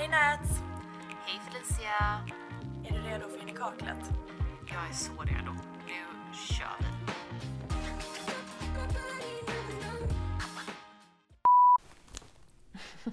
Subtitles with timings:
[0.00, 0.60] Hej Nats!
[1.26, 2.20] Hej Felicia!
[2.84, 4.12] Är du redo för in i kaklet?
[4.66, 5.52] Jag är så redo.
[5.86, 6.86] Nu kör vi.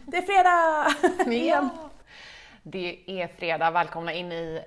[0.06, 0.88] Det är fredag!
[1.34, 1.70] Igen.
[2.64, 4.62] Det är fredag, välkomna in i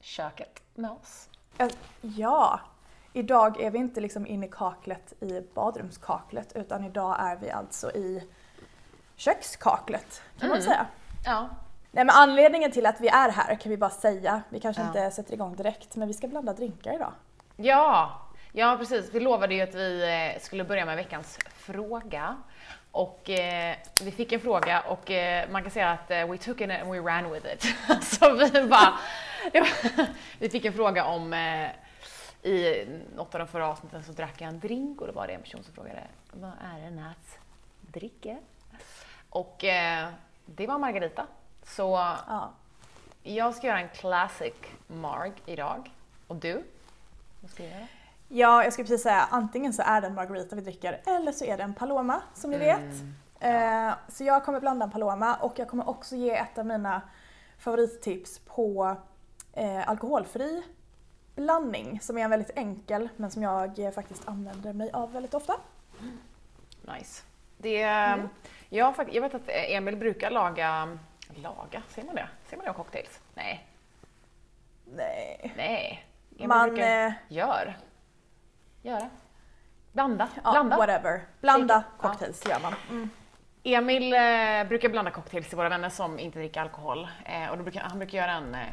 [0.00, 1.28] köket med oss.
[2.00, 2.60] Ja,
[3.12, 7.90] idag är vi inte liksom inne i kaklet i badrumskaklet utan idag är vi alltså
[7.90, 8.28] i
[9.16, 10.86] kökskaklet kan man säga.
[11.24, 11.48] Ja.
[11.92, 14.86] Nej men anledningen till att vi är här kan vi bara säga, vi kanske Ja.
[14.88, 17.12] inte sätter igång direkt men vi ska blanda drinkar idag.
[17.56, 18.20] Ja,
[18.52, 19.10] ja precis.
[19.14, 20.02] Vi lovade ju att vi
[20.34, 22.36] eh, skulle börja med veckans fråga.
[22.92, 26.60] Och eh, vi fick en fråga och eh, man kan säga att eh, we took
[26.60, 27.64] it and we ran with it.
[28.04, 28.98] Så vi bara,
[29.52, 30.06] var,
[30.38, 31.68] vi fick en fråga om eh,
[32.42, 35.32] i något av de förra avsnitten så drack jag en drink och då var det
[35.32, 36.02] en person som frågade
[36.32, 37.38] vad är det Nats
[37.80, 38.38] dricker?
[39.30, 40.08] Och eh,
[40.56, 41.26] det var Margarita.
[41.66, 41.82] Så
[42.26, 42.50] Ja.
[43.22, 44.54] jag ska göra en classic
[44.86, 45.90] marg idag.
[46.26, 46.64] Och du?
[47.40, 47.86] Vad ska du göra?
[48.28, 51.44] ja, jag skulle precis säga antingen så är det en margarita vi dricker eller så
[51.44, 52.94] är det en paloma som ni vet.
[53.40, 57.02] Eh, så jag kommer blanda en paloma och jag kommer också ge ett av mina
[57.58, 58.96] favorittips på
[59.52, 60.62] eh, alkoholfri
[61.34, 65.34] blandning som är en väldigt enkel men som jag eh, faktiskt använder mig av väldigt
[65.34, 65.54] ofta.
[66.82, 67.22] Nice.
[67.58, 67.84] Det,
[68.70, 70.98] jag, jag vet att Emil brukar laga,
[71.34, 72.28] laga, säger man det?
[72.44, 73.20] Säger man det om cocktails?
[73.34, 73.66] Nej,
[74.84, 75.52] Nej.
[75.56, 76.06] nej.
[76.36, 77.76] Emil Man, brukar, eh, gör.
[78.82, 79.10] Göra.
[79.92, 80.28] Blanda.
[80.44, 80.76] Ja, Blanda.
[80.76, 81.20] whatever.
[81.40, 81.84] Blanda it.
[82.02, 82.08] Ja.
[82.08, 82.74] cocktails gör man.
[82.90, 83.10] Mm.
[83.62, 87.08] Emil eh, brukar blanda cocktails till våra vänner som inte dricker alkohol.
[87.24, 88.68] Eh, och brukar, han brukar göra en, eh,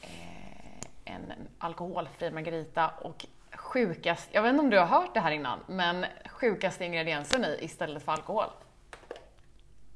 [0.00, 5.30] eh, en alkoholfri margarita och sjukast, jag vet inte om du har hört det här
[5.30, 8.46] innan, men sjukaste ingrediensen i istället för alkohol.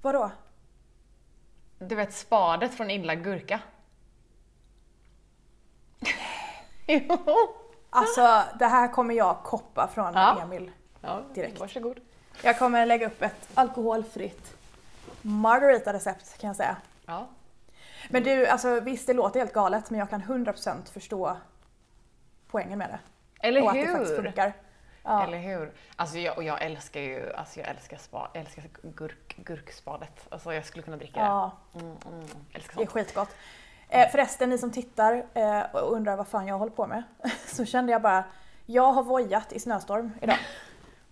[0.07, 0.31] Vadå?
[1.79, 3.61] Du vet spadet från inlagd gurka?
[6.87, 7.19] jo.
[7.91, 10.41] Alltså det här kommer jag koppa från Ja.
[10.43, 10.71] Emil.
[11.01, 11.61] Ja, Direkt.
[11.61, 12.01] Varsågod.
[12.43, 14.57] Jag kommer lägga upp ett alkoholfritt
[15.23, 16.77] margarita-recept kan jag säga.
[17.07, 17.27] Ja.
[18.11, 21.37] Men du, alltså visst det låter helt galet men jag kan 100% förstå
[22.51, 22.99] poängen med det.
[23.47, 24.23] Eller och att det faktiskt hur?
[24.23, 24.53] funkar.
[25.07, 25.25] Ja.
[25.25, 25.73] Eller hur?
[25.97, 30.27] Alltså jag, och jag älskar ju, alltså jag älskar, spa, älskar gurk, gurkspadet.
[30.29, 31.81] Alltså jag skulle kunna dricka ja, det.
[31.81, 32.91] Mm, mm, älskar det är sånt.
[32.91, 33.29] skitgott.
[33.89, 37.03] Eh, förresten, ni som tittar eh, och undrar vad fan jag håller på med.
[37.47, 38.25] Så kände jag bara,
[38.67, 40.39] jag har vojat i snöstorm idag.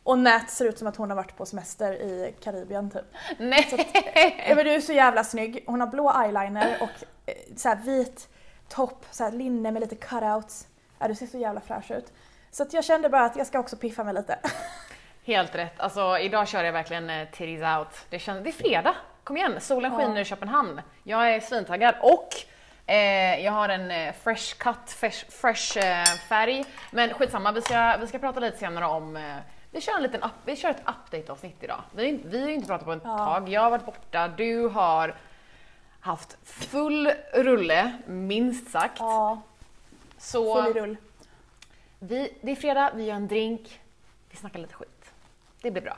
[0.02, 3.04] Och Nat ser ut som att hon har varit på semester i Karibien typ.
[3.38, 4.44] Nej!
[4.48, 5.64] Ja, men du är så jävla snygg.
[5.66, 8.28] Hon har blå eyeliner och eh, så vit
[8.68, 10.66] topp, så linne med lite cutouts.
[10.98, 12.12] Ja, du ser så jävla fräsch ut.
[12.54, 14.38] Så jag kände bara att jag ska också piffa mig lite.
[15.24, 15.80] Helt rätt.
[15.80, 18.06] Alltså idag kör jag verkligen eh, titties out.
[18.10, 18.94] Det, känns, det är fredag.
[19.24, 20.80] Kom igen, solen skiner i Köpenhamn.
[21.02, 22.28] Jag är svintaggad och
[22.86, 26.64] eh, jag har en eh, fresh cut, fresh, fresh eh, färg.
[26.90, 29.22] Men skitsamma, vi ska, vi ska prata lite senare om eh,
[29.70, 31.80] vi kör, en liten up, vi kör ett update-avsnitt idag.
[31.94, 33.48] Vi, vi har ju inte pratat på ett tag.
[33.48, 35.14] Jag har varit borta, du har
[36.00, 38.96] haft full rulle, minst sagt.
[38.98, 39.40] Ja,
[40.18, 40.96] Så full rull.
[42.08, 43.80] Vi, det är fredag, vi gör en drink,
[44.30, 45.12] vi snackar lite skit.
[45.62, 45.96] Det blir bra.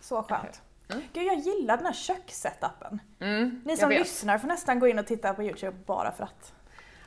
[0.00, 0.62] Så skönt.
[0.88, 1.02] Mm.
[1.12, 3.00] Gud, jag gillar den här kökssetupen.
[3.20, 6.52] Mm, Ni som lyssnar får nästan gå in och titta på Youtube bara för att.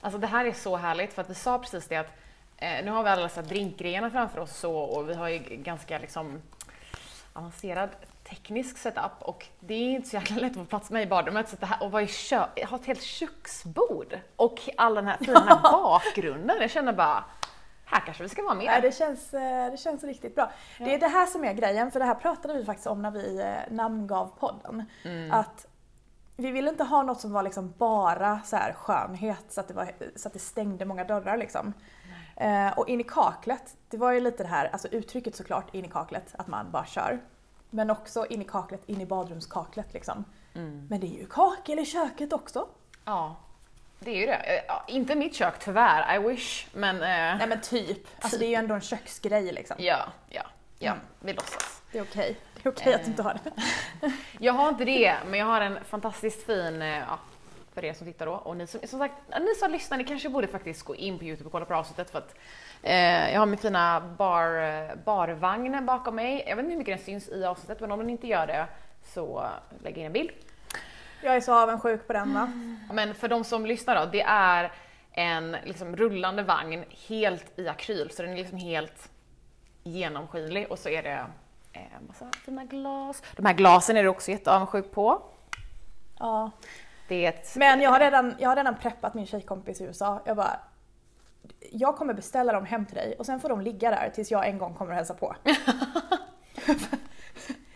[0.02, 2.12] Alltså det här är så härligt för att vi sa precis det att
[2.58, 6.00] eh, nu har vi alla dessa drinkgrejerna framför oss så, och vi har ju ganska
[6.00, 6.42] liksom
[7.34, 7.90] avancerad
[8.30, 11.50] teknisk setup och det är inte så jäkla lätt att få plats med i badrummet
[11.50, 15.59] så det här, och i kö, ha ett helt köksbord och all den här fina
[15.63, 16.57] bakgrunden.
[16.62, 17.24] Jag känner bara,
[17.85, 18.81] här kanske vi ska vara med.
[18.81, 20.51] det, känns, eh, det känns riktigt bra.
[20.78, 23.12] Det är det här som är grejen, för det här pratade vi faktiskt om när
[23.12, 24.84] vi eh, namngav podden.
[25.03, 25.31] Mm.
[25.31, 25.68] Att
[26.38, 29.74] vi ville inte ha något som var liksom bara så här skönhet så att det,
[29.74, 31.74] var, så att det stängde många dörrar liksom.
[32.35, 35.85] Eh, och in i kaklet, det var ju lite det här, alltså uttrycket såklart in
[35.85, 37.22] i kaklet, att man bara kör.
[37.69, 40.25] Men också in i kaklet, in i badrumskaklet liksom.
[40.53, 40.88] Mm.
[40.90, 42.68] Men det är ju kakel i köket också.
[43.06, 43.36] Ja,
[44.00, 44.33] det är ju det.
[44.68, 48.50] Eh, inte mitt kök tyvärr, I wish, men eh, Nej men typ, alltså det är
[48.50, 49.75] ju ändå en köksgrej liksom.
[49.80, 50.44] ja, ja,
[50.80, 51.06] ja, Mm.
[51.19, 51.81] vi låtsas.
[51.92, 52.38] Det är okej.
[52.63, 53.09] Det är okej att du Eh.
[53.09, 54.12] inte har det.
[54.39, 57.19] Jag har inte det, men jag har en fantastiskt fin, eh, ja,
[57.74, 58.31] för er som tittar då.
[58.33, 61.25] Och ni som, som sagt, ni som lyssnar, ni kanske borde faktiskt gå in på
[61.25, 62.36] Youtube och kolla på avsnittet för att
[62.83, 66.45] eh, jag har min fina bar, eh, barvagn bakom mig.
[66.48, 68.68] Jag vet inte hur mycket den syns i avsnittet, men om den inte gör det
[69.13, 69.48] så
[69.83, 70.30] lägg in en bild.
[71.21, 72.51] Jag är så avundsjuk på den va.
[72.94, 74.71] Men för de som lyssnar då, det är
[75.12, 79.09] en liksom rullande vagn helt i akryl, så den är liksom helt
[79.83, 81.25] genomskinlig och så är det
[81.73, 83.23] eh, massa fina glas.
[83.35, 85.21] De här glasen är du också jätteavundsjuk på.
[86.19, 86.51] Ja.
[87.07, 87.56] Det är ett...
[87.56, 90.21] Men jag har, redan, jag har redan preppat min tjejkompis i USA.
[90.25, 90.59] Jag bara,
[91.71, 94.47] jag kommer beställa dem hem till dig och sen får de ligga där tills jag
[94.47, 95.35] en gång kommer och hälsa på.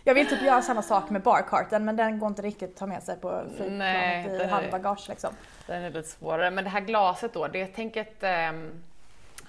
[0.09, 2.85] jag vill typ göra samma sak med barkarten men den går inte riktigt att ta
[2.85, 5.33] med sig på flygplanet i handbagage liksom.
[5.67, 6.51] Den är lite svårare.
[6.51, 8.71] Men det här glaset då, det är tänk ett, ehm,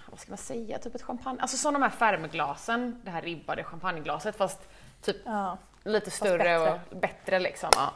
[0.06, 3.64] vad ska man säga, typ ett champagne, alltså som de här färmglasen, det här ribbade
[3.64, 4.68] champagneglaset fast
[5.02, 5.58] typ Ja.
[5.84, 6.80] lite större bättre.
[6.90, 7.70] och bättre liksom.
[7.76, 7.92] Ja.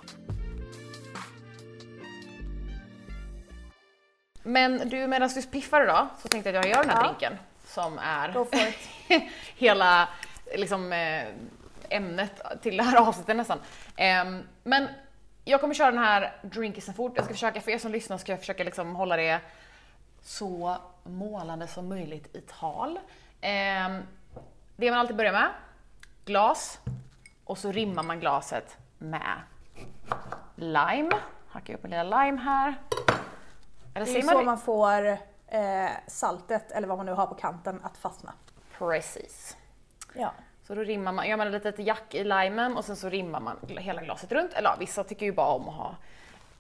[4.43, 7.09] Men du, medan du piffar idag så tänkte jag att jag gör den här Ja.
[7.09, 8.35] drinken som är
[9.57, 10.09] hela
[10.57, 11.25] liksom, eh,
[11.91, 13.59] ämnet till det här avsnittet nästan.
[13.97, 14.89] Ehm, men
[15.45, 17.13] jag kommer köra den här drinkisen fort.
[17.17, 19.41] Jag ska försöka, för er som lyssnar ska jag försöka liksom hålla det
[20.23, 22.99] så målande som möjligt i tal.
[23.41, 24.03] Ehm,
[24.77, 25.49] det man alltid börjar med,
[26.25, 26.81] glas,
[27.45, 29.41] och så rimmar man glaset med
[30.57, 31.11] lime.
[31.49, 32.75] Hackar upp en liten lime här.
[33.95, 34.45] Eller Det är man så det?
[34.47, 35.07] man får
[35.47, 38.33] eh, saltet, eller vad man nu har på kanten, att fastna.
[38.79, 39.57] Precis.
[40.15, 40.33] Ja.
[40.67, 43.41] Så då rimmar man, gör man ett litet jack i limen och sen så rimmar
[43.41, 44.53] man hela glaset runt.
[44.53, 45.97] Eller ja, vissa tycker ju bara om att ha...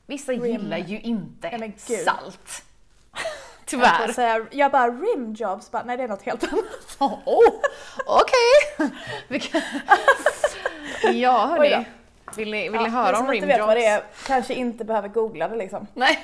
[0.07, 1.73] Vissa gillar ju inte
[2.05, 2.65] salt.
[3.71, 4.13] Jag, Tyvärr.
[4.13, 6.65] säga, jag bara rimjobs, bara, nej det är något helt annat.
[6.99, 7.55] Oh, oh,
[8.07, 9.41] Okej!
[9.51, 9.63] Kan-
[11.21, 11.87] ja hörni.
[12.37, 14.05] Vill ni, vill ni Ja, höra ni om som inte vet vad det rimjobs?
[14.23, 15.87] är kanske inte behöver googla det liksom.
[15.95, 16.19] Nej.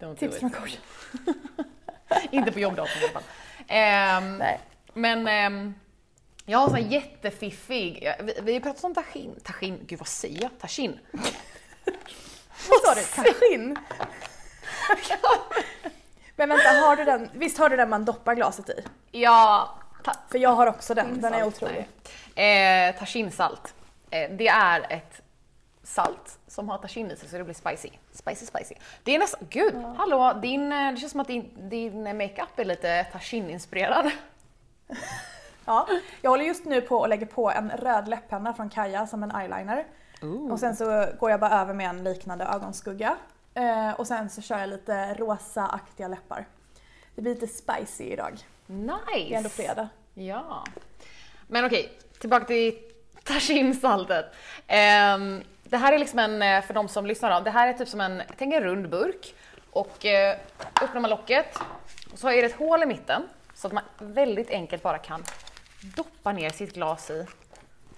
[0.00, 0.76] Don't do Tips från coach.
[2.30, 3.22] inte på jobbdatorn i alla fall.
[3.68, 4.60] Ehm, Nej.
[4.94, 5.74] Men ehm,
[6.46, 10.42] jag har en sån jättefiffig, ja, vi, vi pratat om tajin, tajin, gud vad säger
[10.42, 10.50] jag?
[10.60, 10.98] Tajin?
[12.68, 13.02] Vad sa du?
[13.02, 13.76] Tajin?
[16.36, 18.84] Men vänta, har du den, visst har du den man doppar glaset i?
[19.10, 19.74] Ja,
[20.28, 21.88] För jag har också den, den är otrolig.
[22.34, 23.74] Eh, tajinsalt.
[24.10, 25.22] Eh, det är ett
[25.82, 27.88] salt som har tajin i sig så det blir spicy.
[28.12, 28.74] Spicy spicy.
[29.02, 32.64] Det är nästan, gud, hallå, din, eh, det känns som att din, din makeup är
[32.64, 34.10] lite tajin-inspirerad.
[35.66, 35.88] Ja,
[36.22, 39.36] jag håller just nu på att lägga på en röd läpppenna från Kaja som en
[39.36, 39.84] eyeliner.
[40.50, 43.16] Och sen så går jag bara över med en liknande ögonskugga.
[43.54, 46.46] Eh, och sen så kör jag lite rosa-aktiga läppar.
[47.14, 48.38] Det blir lite spicy idag.
[48.66, 48.94] Nice!
[49.14, 49.88] Det är ändå fredag.
[50.14, 50.64] Ja.
[51.46, 52.78] Men okej, tillbaka till
[53.24, 54.26] tajinsaltet.
[54.66, 57.72] Ehm, det här är liksom en, eh, för de som lyssnar då, det här är
[57.72, 59.34] typ som en, tänk en rund burk.
[59.70, 60.38] Och eh,
[60.82, 61.58] öppnar man locket
[62.12, 63.22] och så är det ett hål i mitten
[63.54, 65.22] så att man väldigt enkelt bara kan
[65.94, 67.26] doppa ner sitt glas i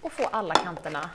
[0.02, 1.10] och få alla kanterna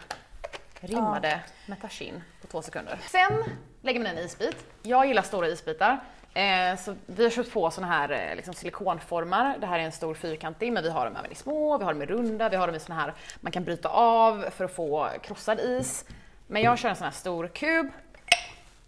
[0.79, 2.99] rimmade med tajin på två sekunder.
[3.09, 3.43] Sen
[3.81, 4.65] lägger man en isbit.
[4.81, 5.99] Jag gillar stora isbitar.
[6.33, 9.57] Eh, så vi har köpt på såna här eh, liksom silikonformar.
[9.57, 11.93] Det här är en stor fyrkantig men vi har dem även i små, vi har
[11.93, 14.75] dem i runda, vi har dem i såna här man kan bryta av för att
[14.75, 16.05] få krossad is.
[16.47, 17.89] Men jag kör en sån här stor kub,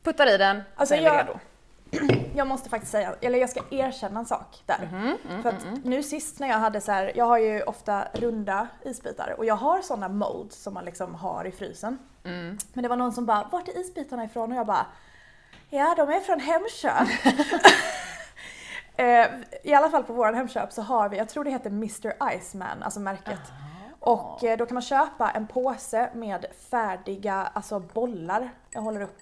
[0.04, 1.40] puttar i den, Alltså sen är vi jag- redo.
[2.36, 4.90] Jag måste faktiskt säga, eller jag ska erkänna en sak där.
[4.92, 8.68] Mhm, För att nu sist när jag hade så här, jag har ju ofta runda
[8.86, 11.98] isbitar och jag har sådana molds som man liksom har i frysen.
[12.24, 12.58] Mm.
[12.74, 14.52] Men det var någon som bara, vart är isbitarna ifrån?
[14.52, 14.86] Och jag bara,
[15.70, 17.08] ja de är från Hemköp.
[18.98, 19.28] Eh,
[19.64, 22.84] I alla fall på våran Hemköp så har vi, jag tror det heter Mr Iceman,
[22.84, 23.40] alltså märket.
[24.00, 28.50] Och eh, då kan man köpa en påse med färdiga, alltså bollar.
[28.70, 29.20] Jag håller upp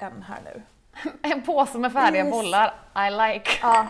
[0.00, 0.62] en här nu.
[1.22, 2.30] En påse med färdiga Is.
[2.30, 2.74] bollar,
[3.08, 3.50] I like.
[3.62, 3.86] Ja.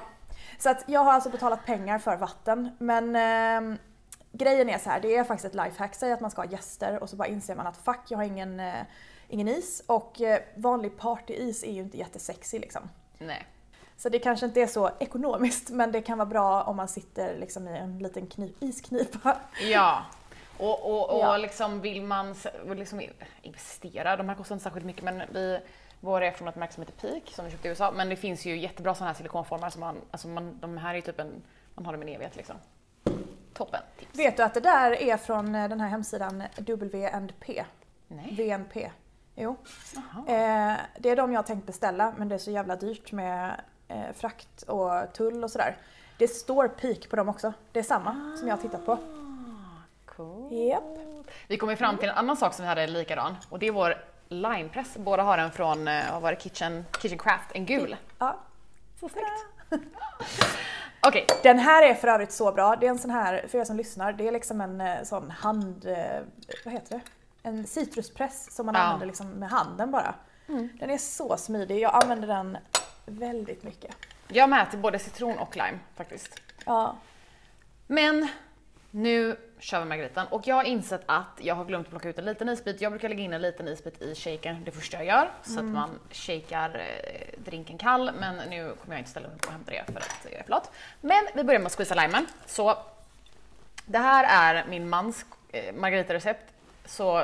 [0.58, 3.78] Så att jag har alltså betalat pengar för vatten men ehm,
[4.32, 5.94] grejen är så här, det är faktiskt ett lifehack.
[5.94, 8.24] Säg att man ska ha gäster och så bara inser man att fuck jag har
[8.24, 8.74] ingen, eh,
[9.28, 12.82] ingen is och eh, vanlig partyis är ju inte jättesexy liksom.
[13.18, 13.46] Nej.
[13.96, 17.36] Så det kanske inte är så ekonomiskt men det kan vara bra om man sitter
[17.38, 19.36] liksom i en liten knip, isknipa.
[19.60, 20.02] Ja.
[20.60, 21.36] Och, och, och Ja.
[21.36, 22.34] liksom vill man
[22.76, 23.02] liksom
[23.42, 25.60] investera, de här kostar inte särskilt mycket men vi,
[26.00, 28.16] våra är från ett märke som heter Peak som vi köpte i USA men det
[28.16, 31.42] finns ju jättebra sådana här silikonformar som man, alltså man, de här är typ en,
[31.74, 32.56] man har dem i en evighet liksom.
[33.54, 34.18] Toppen tips.
[34.18, 37.64] Vet du att det där är från eh, den här hemsidan WNP?
[38.08, 38.34] Nej.
[38.36, 38.90] VNP.
[39.34, 39.56] Jo.
[40.28, 44.12] Eh, det är de jag tänkt beställa men det är så jävla dyrt med eh,
[44.14, 45.76] frakt och tull och sådär.
[46.18, 47.52] Det står peak på dem också.
[47.72, 48.92] Det är samma som jag har tittat på.
[48.92, 48.96] Ah,
[50.06, 50.52] Cool.
[50.52, 50.98] Japp.
[51.48, 53.72] Vi kom ju fram till en annan sak som vi hade likadan och det är
[53.72, 53.94] vår
[54.28, 54.94] limepress.
[54.96, 57.96] Båda har en från, eh, vad var det, Kitchen, Kitchen Craft, en gul.
[58.18, 58.36] Ja.
[59.00, 59.44] Så snyggt.
[61.00, 62.76] Okej, Den här är för övrigt så bra.
[62.76, 65.30] Det är en sån här, för er som lyssnar, det är liksom en eh, sån
[65.30, 65.86] hand...
[65.86, 66.20] eh,
[66.64, 67.00] Vad heter det?
[67.48, 68.80] En citruspress som man Ja.
[68.80, 70.14] använder liksom med handen bara.
[70.80, 71.78] Den är så smidig.
[71.80, 72.58] Jag använder den
[73.06, 73.94] väldigt mycket.
[74.28, 76.40] jag med till både citron och lime faktiskt.
[76.66, 76.96] Ja.
[77.86, 78.28] Men
[78.90, 82.24] Nu kör vi margaritan och jag har insett att jag har glömt plocka ut en
[82.24, 82.80] liten isbit.
[82.80, 85.64] Jag brukar lägga in en liten isbit i shaken det första jag gör så att
[85.64, 89.70] man shakar eh, drinken kall men nu kommer jag inte ställa mig på och hämta
[89.70, 90.70] det för att jag är för lat.
[91.00, 92.26] Men vi börjar med att squeeza limen.
[92.46, 92.78] Så
[93.86, 96.54] det här är min mans eh, margaritarecept
[96.84, 97.22] så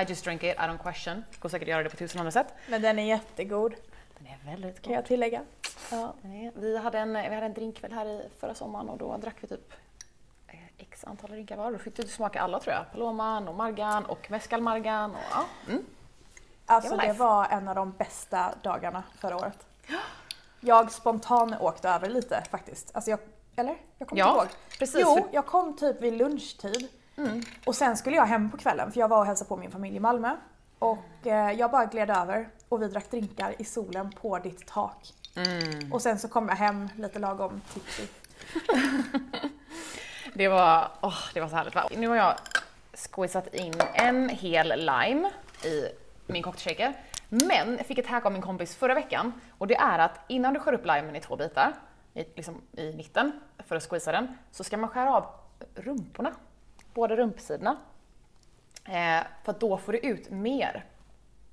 [0.00, 1.24] I just drink it, I don't question.
[1.38, 2.54] Går säkert att göra det på tusen andra sätt.
[2.68, 3.74] Men den är jättegod
[4.18, 4.98] Den är väldigt kan god.
[4.98, 5.42] jag tillägga.
[5.90, 6.14] Ja.
[6.24, 9.36] Är, vi, hade en, vi hade en drinkkväll här i förra sommaren och då drack
[9.40, 9.72] vi typ
[10.78, 11.72] x antal drinkar var.
[11.72, 12.92] Då fick du smaka alla tror jag.
[12.92, 15.44] Paloman och margan och mescalmargan och ja.
[15.68, 15.84] Mm.
[16.66, 19.66] Alltså Det var det var en av de bästa dagarna förra året.
[20.60, 22.90] Jag spontan åkte över lite faktiskt.
[22.96, 23.20] Alltså jag,
[23.56, 23.76] eller?
[23.98, 24.48] Jag kommer Ja, inte ihåg.
[24.78, 26.88] precis, Jo, jag kom typ vid lunchtid.
[27.66, 29.96] Och sen skulle jag hem på kvällen för jag var och hälsade på min familj
[29.96, 30.36] i Malmö.
[30.78, 35.12] Och eh, jag bara gled över och vi drack drinkar i solen på ditt tak.
[35.36, 35.92] Mm.
[35.92, 38.06] Och sen så kom jag hem lite lagom tipsy.
[40.36, 41.88] Det var, åh, det var så härligt va?
[41.96, 42.34] Nu har jag
[42.92, 45.30] squeezat in en hel lime
[45.64, 45.88] i
[46.26, 46.94] min cocktailshaker.
[47.28, 50.54] Men jag fick ett hack av min kompis förra veckan och det är att innan
[50.54, 51.72] du skär upp limen i två bitar,
[52.14, 55.26] i, liksom i mitten, för att squeeza den, så ska man skära av
[55.74, 56.32] rumporna.
[56.94, 57.76] Båda rumpsidorna.
[58.84, 60.84] Eh, för då får du ut mer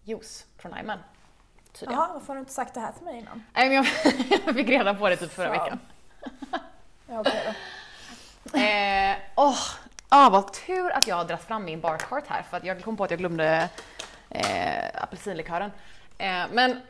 [0.04, 1.00] juice från limen.
[1.74, 2.00] Tydligen.
[2.00, 3.44] Jaha, varför har du inte sagt det här till mig innan?
[3.54, 3.86] Nej, men jag,
[4.46, 5.64] jag fick reda på det typ förra Fan.
[5.64, 5.80] veckan.
[7.08, 7.54] Ja, okej då.
[8.54, 9.60] Eh, åh,
[10.10, 12.98] ah, vad tur att jag har dragit fram min barcart här för att jag kom
[12.98, 13.70] på att jag glömde
[14.30, 15.72] eh, apelsinlikören.
[16.18, 16.82] Eh, men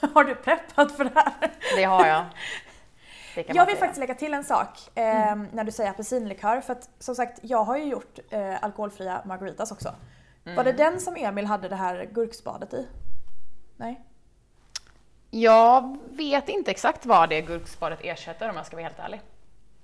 [0.14, 1.50] Har du preppat för det här?
[1.76, 2.24] det har jag.
[3.34, 6.60] Det Jag vill faktiskt lägga till en sak eh, när du säger apelsinlikör.
[6.60, 9.94] För att som sagt, jag har ju gjort eh, alkoholfria margaritas också.
[10.56, 12.86] Var det den som Emil hade det här gurkspadet i?
[13.76, 14.04] Nej?
[15.30, 19.20] Jag vet inte exakt vad det gurkspadet ersätter om jag ska vara helt ärlig.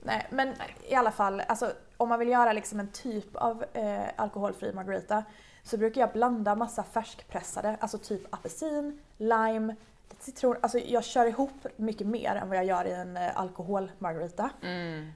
[0.03, 0.55] Nej, men
[0.89, 5.25] i alla fall, alltså, om man vill göra liksom en typ av eh, alkoholfri margarita
[5.63, 9.77] så brukar jag blanda massa färskpressade, alltså typ apelsin, lime,
[10.19, 10.57] citron.
[10.61, 14.51] Alltså jag kör ihop mycket mer än vad jag gör i en eh, alkoholmargarita.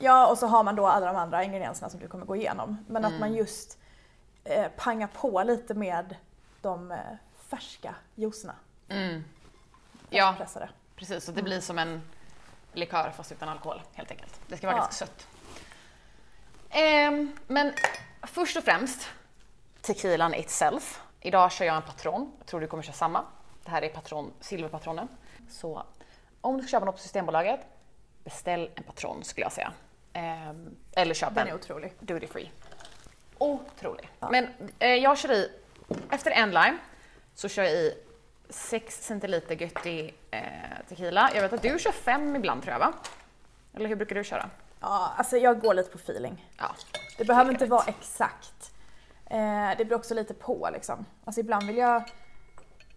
[0.01, 2.79] Ja, och så har man då alla de andra ingredienserna som du kommer gå igenom.
[2.87, 3.79] Men att man just
[4.45, 6.17] eh, pangar på lite med
[6.61, 6.99] de eh,
[7.49, 8.55] färska juicerna.
[8.89, 9.25] Mm.
[10.11, 10.69] Ja, Färskpressade.
[10.97, 11.25] precis.
[11.25, 12.03] Så det blir som en
[12.75, 14.41] likör fast utan alkohol helt enkelt.
[14.47, 14.83] Det ska vara Ja.
[14.83, 15.27] ganska sött.
[16.71, 17.73] Ehm, men
[18.23, 19.09] först och främst
[19.81, 21.01] tequilan itself.
[21.21, 22.33] Idag kör jag en patron.
[22.39, 23.25] Jag tror du kommer köra samma.
[23.65, 25.09] Det här är patron, silverpatronen.
[25.51, 25.83] Så
[26.41, 27.61] om du ska köpa något på Systembolaget,
[28.25, 29.73] beställ en patron skulle jag säga.
[30.13, 31.93] Ehm, eller köp Den en är otrolig.
[32.01, 32.51] duty free.
[33.39, 34.09] Otrolig.
[34.31, 35.51] Men eh, jag kör i,
[36.11, 36.79] efter en lime,
[37.35, 38.04] så kör jag i
[38.51, 40.41] 6 centiliter göttig eh,
[40.89, 41.31] tequila.
[41.35, 42.93] Jag vet att du kör 5 ibland tror jag va?
[43.75, 44.51] Eller hur brukar du köra?
[44.81, 46.51] Ja, alltså jag går lite på feeling.
[46.59, 46.75] Ja.
[47.19, 48.73] Det behöver inte vara exakt.
[49.27, 51.07] Eh, det beror också lite på liksom.
[51.25, 52.03] Alltså ibland vill jag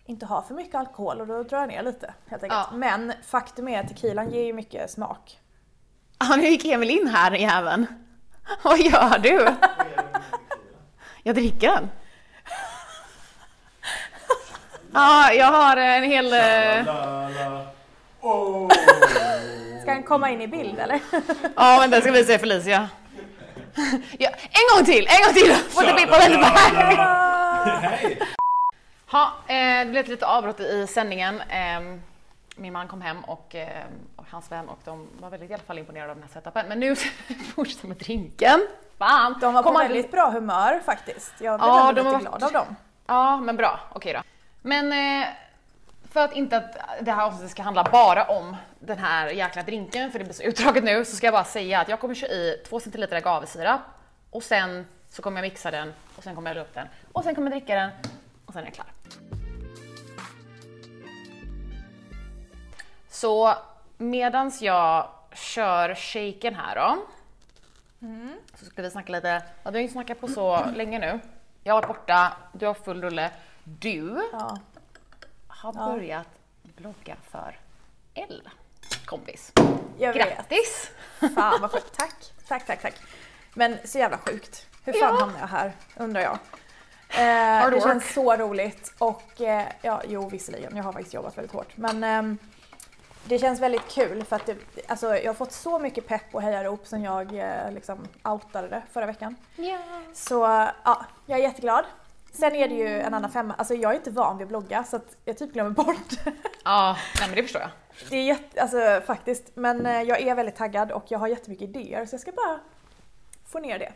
[0.06, 2.68] inte ha för mycket alkohol och då drar jag ner lite helt enkelt.
[2.72, 2.78] Ja.
[2.78, 5.40] Men faktum är att tequilan ger ju mycket smak.
[6.20, 7.86] Ah, nu gick Emil in här jäveln.
[8.64, 9.48] Vad gör du?
[11.24, 11.90] Jag dricker den.
[14.94, 16.34] Ja, jag har en hel...
[16.34, 16.94] eh.
[18.22, 18.70] Oh.
[19.82, 21.00] Ska den komma in i bild eller?
[21.56, 22.90] Ja, men den ska vi se Felicia.
[24.20, 25.54] Ja, en gång till, en gång till!
[25.56, 26.16] Får bli på.
[27.82, 28.20] Hej!
[29.12, 31.42] Ha, eh, det blev ett litet avbrott i sändningen.
[31.42, 31.80] Eh,
[32.56, 33.68] min man kom hem och, eh,
[34.16, 36.66] och hans vän och de var väldigt i alla fall imponerade av den här setupen.
[36.68, 36.96] Men nu
[37.56, 38.68] fortsätter vi med drinken.
[39.00, 39.36] Fan!
[39.42, 41.34] De var på väldigt bra humör faktiskt.
[41.40, 42.76] Jag blev Ja, har glad varit- av dem.
[43.08, 43.80] Ja, men bra.
[43.94, 44.20] Okej då.
[44.68, 45.28] Men eh,
[46.12, 50.12] för att inte att det här avsnittet ska handla bara om den här jäkla drinken,
[50.12, 52.32] för det blir så utdraget nu, så ska jag bara säga att jag kommer köra
[52.32, 53.82] i 2 centiliter agavesirap
[54.32, 57.24] och sen så kommer jag mixa den och sen kommer jag hälla upp den och
[57.24, 57.90] sen kommer jag dricka den
[58.46, 58.88] och sen är jag klar.
[63.10, 63.54] Så
[63.98, 66.98] medans jag kör shaken här då,
[68.56, 71.20] så ska vi snacka lite, ja, vi har ju snackat på så länge nu.
[71.64, 73.32] Jag har varit borta, du har full rulle.
[73.70, 74.58] Du Ja.
[75.48, 76.28] har börjat
[76.64, 77.60] blogga för
[78.14, 78.50] L,
[79.06, 79.52] kompis.
[79.98, 80.28] Jag vet.
[80.36, 80.92] Grattis!
[81.36, 81.98] Fan vad sjukt.
[81.98, 82.16] Tack,
[82.48, 82.94] tack, tack, tack.
[83.54, 84.66] Men så jävla sjukt.
[84.84, 85.20] Hur fan Ja.
[85.20, 86.38] hamnade jag här undrar jag.
[87.10, 87.84] Eh, Hard det work.
[87.84, 91.78] känns så roligt och eh, ja, jo visserligen, jag har faktiskt jobbat väldigt hårt.
[91.78, 92.38] Men ehm,
[93.26, 94.58] det känns väldigt kul för att det,
[94.88, 98.82] alltså, jag har fått så mycket pepp och hejarop sen jag eh, liksom outade det
[98.92, 99.36] förra veckan.
[99.56, 99.78] Ja.
[100.14, 101.86] Så ja, jag är jätteglad.
[102.40, 104.84] Sen är det ju en annan femma, alltså jag är inte van vid att blogga
[104.84, 106.12] så att jag typ glömmer bort
[106.64, 107.70] Ja, nej men det förstår jag.
[108.10, 111.70] Det är jätte, alltså faktiskt, men eh, jag är väldigt taggad och jag har jättemycket
[111.70, 112.60] idéer så jag ska bara
[113.52, 113.94] få ner det.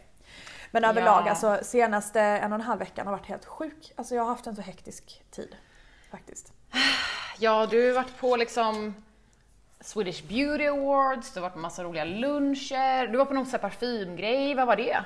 [0.72, 1.30] Men överlag, Ja.
[1.30, 3.94] alltså senaste en och en halv veckan har varit helt sjuk.
[3.96, 5.56] Alltså jag har haft en så hektisk tid
[6.12, 6.54] faktiskt.
[7.40, 8.96] Ja, du har varit på liksom
[9.80, 13.52] Swedish Beauty Awards, du har varit på massa roliga luncher, du var på någon sån
[13.52, 14.98] här parfymgrej, vad var det?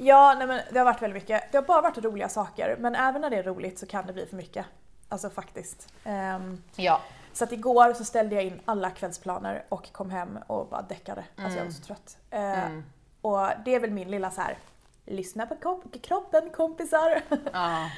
[0.00, 1.52] Ja, nej men det har varit väldigt mycket.
[1.52, 4.12] Det har bara varit roliga saker, men även när det är roligt så kan det
[4.12, 4.66] bli för mycket.
[5.08, 5.92] Alltså faktiskt.
[6.04, 7.00] Ehm, Ja.
[7.32, 11.24] så att igår så ställde jag in alla kvällsplaner och kom hem och bara däckade.
[11.36, 12.16] Alltså jag var så trött.
[12.30, 12.84] Eh, Mm.
[13.20, 14.58] Och det är väl min lilla så här.
[15.06, 17.22] lyssna på kop- kroppen kompisar.
[17.52, 17.90] Ja.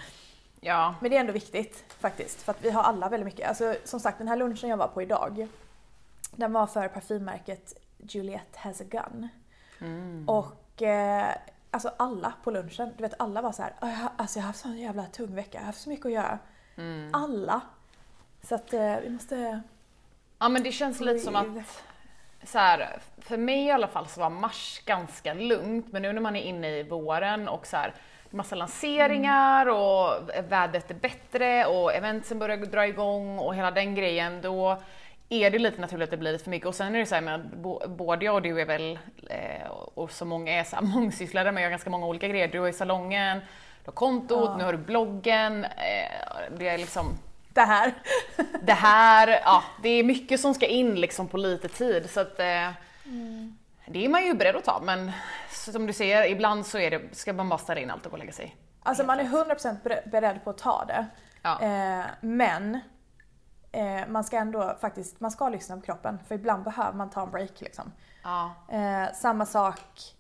[0.61, 0.95] Ja.
[1.01, 3.49] Men det är ändå viktigt faktiskt, för att vi har alla väldigt mycket.
[3.49, 5.49] Alltså, som sagt, den här lunchen jag var på idag,
[6.31, 9.29] den var för parfymmärket Juliette has a gun.
[9.81, 10.29] Mm.
[10.29, 11.27] Och eh,
[11.71, 14.43] alltså alla på lunchen, du vet alla var så här, "Åh, jag har- alltså jag
[14.43, 16.39] har haft sån jävla tung vecka, jag har haft så mycket att göra.
[16.77, 17.11] Mm.
[17.15, 17.61] Alla.
[18.43, 19.61] Så att eh, vi måste...
[20.39, 21.47] Ja men det känns lite som att
[22.45, 26.21] så här, för mig i alla fall så var mars ganska lugnt men nu när
[26.21, 27.95] man är inne i våren och så här,
[28.31, 34.41] massa lanseringar och vädret är bättre och eventsen börjar dra igång och hela den grejen
[34.43, 34.83] då
[35.31, 37.15] är det lite naturligt att det blir lite för mycket och sen är det så
[37.15, 37.41] här med
[37.89, 38.99] både jag och du är väl,
[39.31, 42.49] eh, och så många är så här mångsysslare har ganska många olika grejer.
[42.49, 44.57] Du har ju salongen, du har kontot, Ja.
[44.57, 47.19] nu har du bloggen, eh, det är liksom
[47.49, 47.93] Det här.
[48.63, 52.41] det här, ja, det är mycket som ska in liksom på lite tid så att
[52.41, 52.71] eh,
[53.87, 55.13] det är man ju beredd att ta men
[55.51, 58.15] som du säger, ibland så är det, ska man bara ställa in allt och gå
[58.15, 58.57] och lägga sig.
[58.83, 61.07] Alltså man är 100% bere- beredd på att ta det.
[61.43, 61.61] Ja.
[61.63, 62.81] Eh, men
[63.73, 67.23] eh, man ska ändå faktiskt, man ska lyssna på kroppen för ibland behöver man ta
[67.23, 67.93] en break liksom.
[68.23, 68.55] Ja.
[68.69, 70.15] Eh, samma sak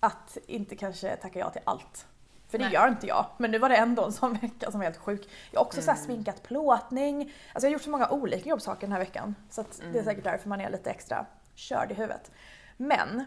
[0.00, 2.06] att inte kanske tacka ja till allt.
[2.48, 2.74] För det Nej.
[2.74, 3.26] gör inte jag.
[3.36, 5.28] Men nu var det ändå en sån vecka som var helt sjuk.
[5.50, 7.20] Jag har också så här sminkat plåtning.
[7.20, 9.34] Alltså jag har gjort så många olika jobbsaker den här veckan.
[9.50, 12.30] Så att det är säkert därför man är lite extra körd i huvudet.
[12.76, 13.24] Men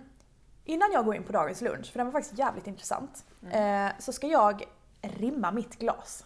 [0.66, 4.14] innan jag går in på dagens lunch, för den var faktiskt jävligt intressant, eh, så
[4.14, 4.64] ska jag
[5.02, 6.26] rimma mitt glas.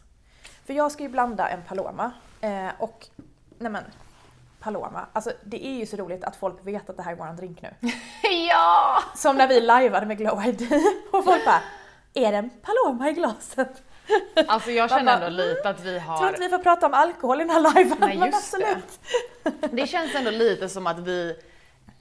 [0.72, 2.12] För jag ska ju blanda en Paloma
[2.42, 3.08] eh, och,
[3.60, 3.84] nej men,
[4.60, 7.36] Paloma, alltså det är ju så roligt att folk vet att det här är våran
[7.36, 7.70] drink nu.
[8.50, 9.04] ja!
[9.16, 10.62] Som när vi lajvade med Glow ID
[11.12, 11.62] och folk bara
[12.14, 13.84] Är det en Paloma i glaset?
[14.48, 17.42] Alltså jag känner ändå lite att vi Tror har, inte vi får prata om alkohol
[17.42, 17.98] i den här liven.
[18.00, 18.66] Nej, men just det.
[18.68, 19.72] absolut.
[19.72, 21.36] det känns ändå lite som att vi,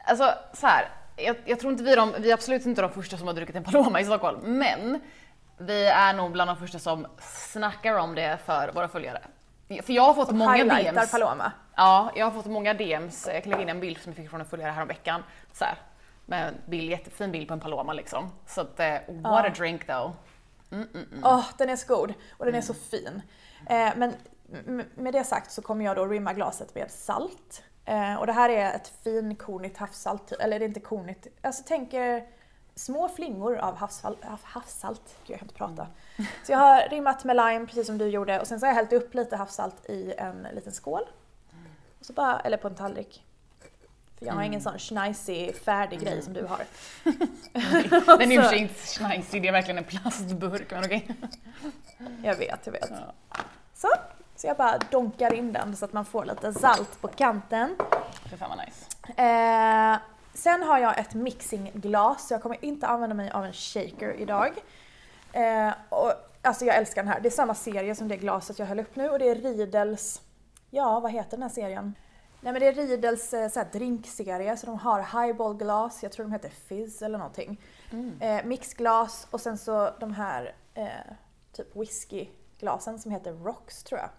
[0.04, 2.92] alltså så här, jag, jag tror inte vi är de, vi är absolut inte de
[2.92, 5.00] första som har druckit en Paloma i Stockholm, men
[5.60, 9.22] vi är nog bland de första som snackar om det för våra följare.
[9.82, 11.10] För jag har fått många Highlightar DMs.
[11.10, 11.52] Paloma.
[11.76, 13.28] Ja, jag har fått många DMs.
[13.32, 15.22] Jag lägga in en bild som jag fick från en följare häromveckan.
[15.52, 15.74] Så här,
[16.26, 18.32] med en bild, jättefin bild på en Paloma liksom.
[18.46, 20.12] Så att, eh, what a drink though.
[21.24, 23.22] Åh, den är så god och den är så fin.
[23.66, 24.14] Eh, men
[24.94, 27.62] med det sagt så kommer jag då rimma glaset med salt.
[27.84, 31.26] Eh, och det här är ett finkornigt havssalt, eller det är inte kornigt.
[31.42, 32.26] Alltså tänk er
[32.80, 35.16] små flingor av havssalt.
[35.26, 35.86] Gud, jag kan inte prata.
[36.44, 38.74] Så jag har rimmat med lime precis som du gjorde och sen så har jag
[38.74, 41.02] hällt upp lite havssalt i en liten skål.
[41.98, 43.24] Och så bara, eller på en tallrik.
[44.18, 46.64] För jag har ingen sån schnajsig färdig grej som du har.
[48.18, 50.70] Den är i och för sig inte schnajsig, det är verkligen en plastburk.
[50.70, 51.16] Men okej.
[52.22, 52.92] Jag vet, jag vet.
[53.74, 53.88] Så,
[54.36, 57.76] så jag bara donkar in den så att man får lite salt på kanten.
[58.30, 58.86] Fy fan vad nice.
[59.22, 59.98] Eh,
[60.34, 64.52] sen har jag ett mixingglas, så jag kommer inte använda mig av en shaker idag.
[65.32, 66.12] Eh, och,
[66.42, 68.96] alltså jag älskar den här, det är samma serie som det glaset jag höll upp
[68.96, 70.22] nu och det är Riedels,
[70.70, 71.94] ja vad heter den här serien?
[72.40, 76.24] Nej men det är Riedels eh, så här, drinkserie, så de har highballglas, jag tror
[76.24, 77.60] de heter Fizz eller någonting.
[78.20, 80.86] Eh, mixglas och sen så de här eh,
[81.52, 84.10] typ whiskyglasen som heter Rocks tror jag.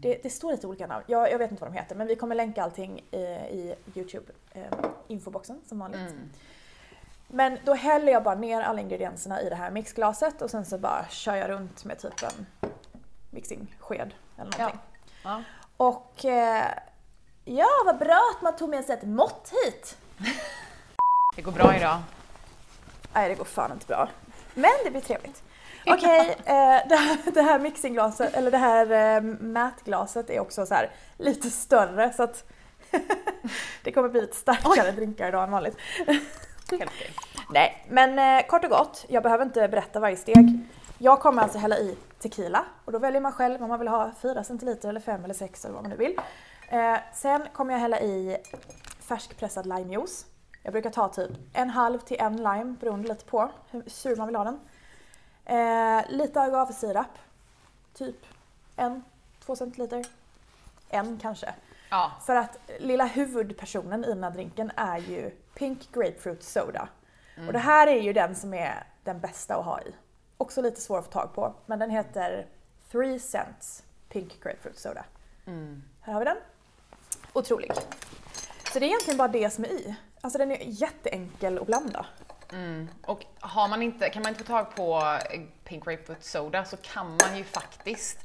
[0.00, 1.04] Det, det står lite olika namn.
[1.06, 4.32] Jag, jag vet inte vad de heter men vi kommer länka allting i, i Youtube
[4.52, 4.62] eh,
[5.08, 6.00] infoboxen som vanligt.
[6.00, 6.30] Mm.
[7.28, 10.78] Men då häller jag bara ner alla ingredienserna i det här mixglaset och sen så
[10.78, 12.46] bara kör jag runt med typ en
[13.30, 14.80] mixingsked eller någonting.
[15.24, 15.42] Ja.
[15.76, 16.70] Och eh,
[17.44, 19.98] ja, vad bra att man tog med sig ett mått hit!
[21.36, 21.98] Det går bra idag.
[23.14, 24.08] Nej, det går fan inte bra.
[24.54, 25.42] Men det blir trevligt.
[25.86, 30.74] Okej, eh, det, här, det här mixingglaset, eller det här eh, mätglaset är också så
[30.74, 32.44] här lite större så att
[33.84, 35.76] det kommer bli lite starkare drinkar idag än vanligt.
[37.50, 40.58] Nej, men eh, kort och gott, jag behöver inte berätta varje steg.
[40.98, 44.12] Jag kommer alltså hälla i tequila och då väljer man själv om man vill ha
[44.22, 46.18] 4 centiliter eller 5 eller 6 eller vad man nu vill.
[46.68, 48.36] Eh, sen kommer jag hälla i
[49.00, 50.26] färskpressad limejuice.
[50.62, 54.26] Jag brukar ta typ en halv till en lime beroende lite på hur sur man
[54.26, 54.60] vill ha den.
[55.44, 57.18] Eh, lite agavesirap,
[57.94, 58.16] typ
[58.76, 59.04] en,
[59.44, 60.06] två centiliter.
[60.88, 61.54] En kanske.
[61.90, 62.12] Ja.
[62.26, 66.88] För att lilla huvudpersonen i den här drinken är ju Pink Grapefruit Soda.
[67.46, 69.94] Och det här är ju den som är den bästa att ha i.
[70.36, 72.46] Också lite svår att få tag på, men den heter
[72.92, 75.04] 3 cents Pink Grapefruit Soda.
[76.00, 76.36] Här har vi den.
[77.32, 77.72] Otrolig.
[78.72, 79.94] Så det är egentligen bara det som är i.
[80.20, 82.06] Alltså den är jätteenkel att blanda.
[82.54, 82.88] Mm.
[83.02, 86.76] Och har man inte, kan man inte få tag på eh, Pink Grapefruit Soda så
[86.76, 88.18] kan man ju faktiskt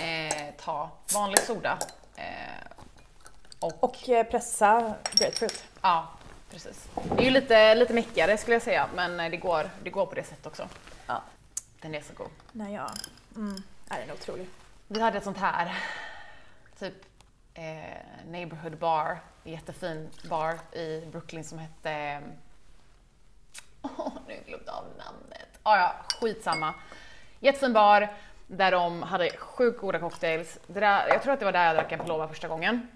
[0.00, 1.78] eh, ta vanlig soda.
[2.16, 2.24] Eh,
[3.58, 5.64] och, Och eh, pressa grapefruit.
[5.82, 6.08] ja,
[6.50, 6.88] precis.
[7.16, 10.06] Det är ju lite, lite mäckigare skulle jag säga, men eh, det går, det går
[10.06, 10.68] på det sättet också.
[11.06, 11.22] Ja.
[11.80, 12.30] Den är så god.
[12.52, 12.90] Nej, ja.
[13.36, 13.62] Mm.
[13.88, 14.46] Ja, den är otrolig.
[14.88, 15.78] Vi hade ett sånt här,
[16.78, 16.94] typ
[17.54, 22.22] eh, neighborhood bar, en jättefin bar i Brooklyn som hette...
[23.84, 25.48] Åh, nu har jag av namnet.
[25.62, 26.74] Ah, ja, skitsamma.
[27.40, 28.08] Jättefin bar
[28.46, 30.58] där de hade sjukt goda cocktails.
[30.66, 32.88] Det där, jag tror att det var där jag drack en Paloma första gången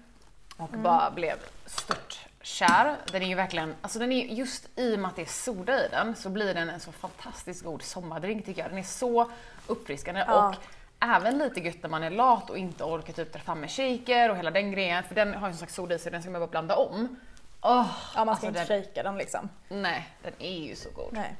[0.57, 2.95] och bara blev stört kär.
[3.11, 5.85] Den är ju verkligen, alltså den är just i och med att det är soda
[5.85, 8.71] i den så blir den en så fantastiskt god sommardrink tycker jag.
[8.71, 9.31] Den är så
[9.67, 10.47] uppfriskande Ja.
[10.49, 10.55] och
[10.99, 14.29] även lite gött när man är lat och inte orkar typ dra fram en shaker
[14.29, 16.31] och hela den grejen för den har ju som sagt soda i sig den ska
[16.31, 17.19] man bara blanda om.
[17.61, 19.49] Åh, Ja, man ska alltså inte den, shaka den liksom.
[19.69, 21.13] Nej, den är ju så god.
[21.13, 21.35] Nej.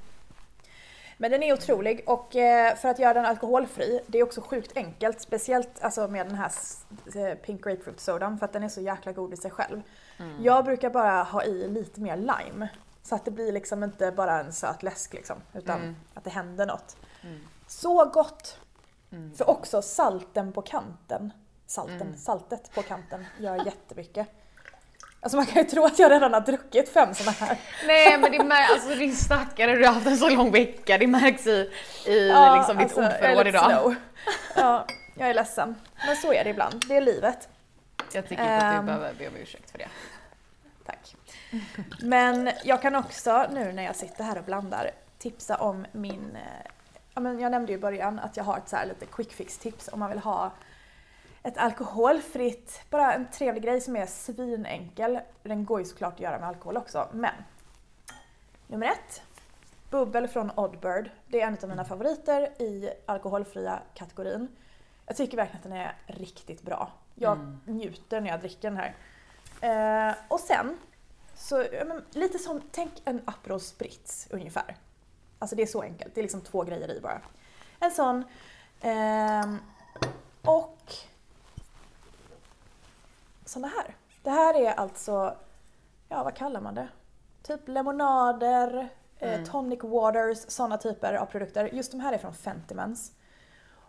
[1.18, 4.78] Men den är otrolig och eh, för att göra den alkoholfri, det är också sjukt
[4.78, 5.22] enkelt.
[5.22, 6.52] Speciellt alltså med den här
[7.16, 9.82] eh, Pink Grapefruit Sodan för att den är så jäkla god i sig själv.
[10.42, 12.68] Jag brukar bara ha i lite mer lime.
[13.04, 15.96] Så att det blir liksom inte bara en söt läsk liksom, utan Mm.
[16.14, 16.98] att det händer något.
[17.68, 18.60] Så gott!
[19.38, 21.34] För också salten på kanten,
[21.68, 24.28] salten, saltet på kanten gör jättemycket.
[25.22, 27.58] Alltså man kan ju tro att jag redan har druckit fem såna här.
[27.88, 31.08] Nej men det märks, alltså din stackare du har haft en så lång vecka, det
[31.08, 31.72] märks i,
[32.06, 33.66] i Ja, liksom ditt alltså, ordförråd idag.
[33.72, 33.96] slow.
[34.56, 34.86] Ja,
[35.18, 35.76] jag är ledsen.
[36.06, 36.86] Men så är det ibland.
[36.88, 37.50] Det är livet.
[38.12, 38.86] Jag tycker inte att du Ehm.
[38.86, 39.88] behöver be om ursäkt för det.
[40.86, 41.16] Tack.
[42.02, 46.36] Men jag kan också nu när jag sitter här och blandar tipsa om min...
[46.36, 46.72] eh,
[47.14, 49.34] Ja, men jag nämnde ju i början att jag har ett så här lite quick
[49.34, 50.52] fix tips om man vill ha
[51.44, 55.20] ett alkoholfritt, bara en trevlig grej som är svinenkel.
[55.44, 57.34] Den går ju såklart att göra med alkohol också, men
[58.68, 59.22] nummer ett.
[59.90, 61.12] Bubbel från Oddbird.
[61.28, 64.48] Det är en av mina favoriter i alkoholfria kategorin.
[65.06, 66.92] Jag tycker verkligen att den är riktigt bra.
[67.16, 68.96] Jag njuter när jag dricker den här.
[70.10, 70.78] Eh, och sen,
[71.36, 71.66] så,
[72.12, 74.76] lite som, tänk en Aperol Spritz ungefär.
[75.40, 77.22] Alltså det är så enkelt, det är liksom två grejer i bara.
[77.80, 78.24] En sån.
[78.82, 79.58] ehm,
[80.42, 80.78] och
[83.50, 83.96] såna här.
[84.24, 85.36] Det här är alltså,
[86.10, 86.88] ja vad kallar man det?
[87.44, 91.70] Typ lemonader, eh, tonic waters, sådana typer av produkter.
[91.74, 93.12] Just de här är från Fentimans.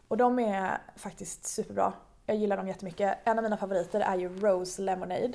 [0.09, 1.93] Och de är faktiskt superbra.
[2.27, 3.19] Jag gillar dem jättemycket.
[3.25, 5.33] En av mina favoriter är ju Rose Lemonade.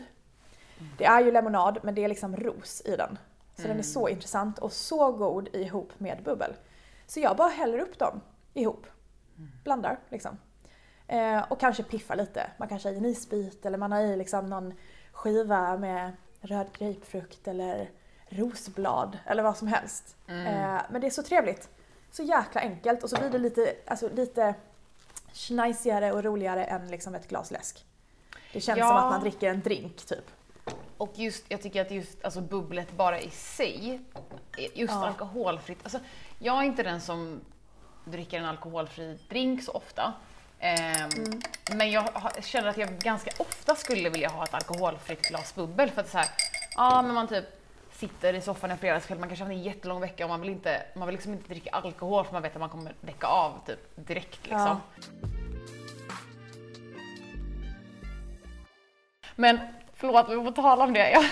[0.98, 3.18] Det är ju lemonad men det är liksom ros i den.
[3.56, 6.54] Så den är så intressant och så god ihop med bubbel.
[7.08, 8.22] Så jag bara häller upp dem
[8.54, 8.88] ihop.
[9.64, 10.38] Blandar liksom.
[11.08, 12.50] Eh, och kanske piffar lite.
[12.58, 14.74] Man kanske har i en isbit eller man har i liksom någon
[15.12, 17.90] skiva med röd grapefrukt eller
[18.30, 20.16] rosblad eller vad som helst.
[20.28, 20.34] Eh,
[20.90, 21.70] men det är så trevligt.
[22.12, 24.56] Så jäkla enkelt och så blir det lite, alltså, lite
[25.34, 27.86] schneisigare och roligare än liksom ett glas läsk.
[28.54, 28.88] Det känns Ja.
[28.88, 30.26] som att man dricker en drink typ.
[30.98, 34.02] Och just, jag tycker att just alltså bubblet bara i sig,
[34.74, 35.08] just Ja.
[35.08, 35.80] alkoholfritt.
[35.84, 36.00] Alltså,
[36.40, 37.40] jag är inte den som
[38.06, 40.14] dricker en alkoholfri drink så ofta.
[40.60, 41.42] Ehm, Mm.
[41.72, 42.10] Men jag
[42.44, 46.18] känner att jag ganska ofta skulle vilja ha ett alkoholfritt glas bubbel för att så
[46.18, 46.28] här,
[46.76, 47.46] ja men man typ
[47.94, 50.82] sitter i soffan en fredagskväll, man kanske har en jättelång vecka och man vill, inte,
[50.96, 53.80] man vill liksom inte dricka alkohol för man vet att man kommer däcka av typ
[53.96, 54.60] direkt liksom.
[54.60, 54.82] Ja.
[59.36, 59.60] Men
[59.96, 61.12] förlåt, vi får tala om det.
[61.12, 61.26] Jag,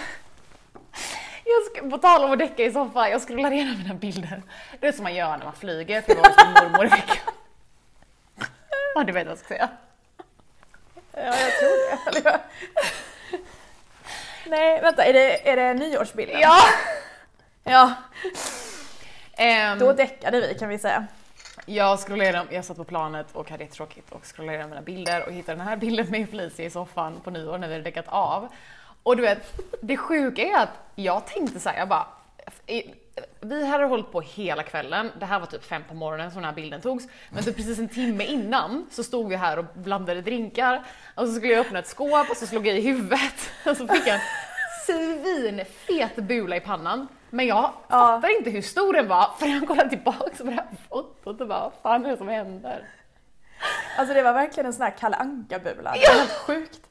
[1.81, 4.43] jag på tal om att däcka i soffan, jag scrollar igenom mina bilder.
[4.79, 6.89] Det är som man gör när man flyger, för jag var hos min mormor i
[6.89, 7.32] veckan.
[8.95, 9.69] Ja, du vet vad jag ska säga.
[11.11, 12.39] Ja, jag tror det.
[14.47, 16.39] Nej, vänta, är det, är det nyårsbilden?
[16.39, 16.57] Ja!
[17.63, 17.93] ja.
[19.37, 21.07] Ehm, Då däckade vi kan vi säga.
[21.65, 25.57] jag igenom, jag satt på planet och hade jättetråkigt och igenom mina bilder och hittade
[25.57, 28.47] den här bilden med Felicia i soffan på nyår när vi hade däckat av.
[29.03, 32.07] Och du vet, det sjuka är att jag tänkte så här, jag bara,
[33.41, 36.45] vi hade hållit på hela kvällen, det här var typ fem på morgonen som den
[36.45, 40.21] här bilden togs, men typ precis en timme innan så stod vi här och blandade
[40.21, 40.83] drinkar
[41.15, 43.87] och så skulle jag öppna ett skåp och så slog jag i huvudet och så
[43.87, 44.21] fick jag en
[44.85, 47.07] svinfet bula i pannan.
[47.29, 50.67] Men jag fattar inte hur stor den var förrän jag kollade tillbaka på det här
[50.89, 52.89] fotot och bara, vad fan är det som händer?
[53.97, 55.93] Alltså det var verkligen en sån här Kalle Anka-bula.
[55.93, 56.82] Det var helt sjukt.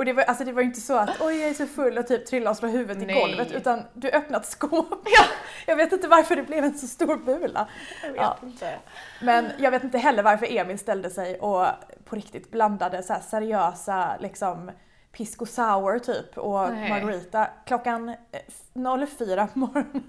[0.00, 2.06] Och det var, alltså det var inte så att oj jag är så full och
[2.06, 3.20] typ trillade och slog huvudet i Nej.
[3.20, 4.88] golvet utan du öppnade ett skåp.
[5.04, 5.24] Ja.
[5.66, 7.68] Jag vet inte varför det blev en så stor bula.
[8.02, 8.36] Jag vet Ja.
[8.42, 8.78] inte.
[9.22, 11.66] Men jag vet inte heller varför Emil ställde sig och
[12.04, 14.70] på riktigt blandade så seriösa liksom
[15.12, 16.88] pisco sour typ och Nej.
[16.90, 20.02] margarita klockan eh, 04 på morgonen.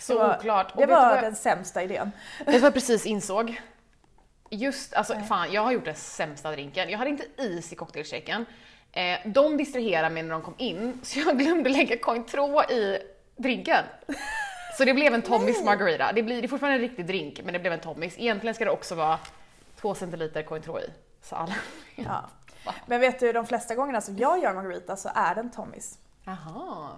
[0.00, 0.72] Så Det var- oklart.
[0.74, 2.10] Och Det var jag- den sämsta idén.
[2.38, 3.60] Vet du vad jag precis insåg?
[4.50, 5.24] Just, alltså Nej.
[5.24, 6.90] fan, jag har gjort den sämsta drinken.
[6.90, 8.46] Jag hade inte is i cocktailshaken.
[8.96, 12.98] Eh, de distraherade mig när de kom in, så jag glömde lägga Cointreau i
[13.36, 13.84] drinken.
[14.78, 16.12] Så det blev en Tommys margarita.
[16.12, 18.14] Det, blir, det är fortfarande en riktig drink, men det blev en Tommys.
[18.18, 19.18] Egentligen ska det också vara
[19.80, 20.90] två centiliter Cointreau i.
[21.22, 21.54] Så alla
[21.96, 22.24] Ja.
[22.86, 25.98] Men vet du, de flesta gångerna som jag gör margarita så är den Tommys.
[26.24, 26.88] Jaha.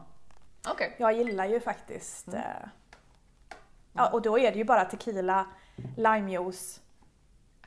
[0.69, 0.97] Okej.
[0.99, 2.29] Jag gillar ju faktiskt...
[2.29, 2.41] Mm.
[2.41, 2.69] Eh,
[3.93, 5.47] ja, och då är det ju bara tequila,
[5.97, 6.81] limejuice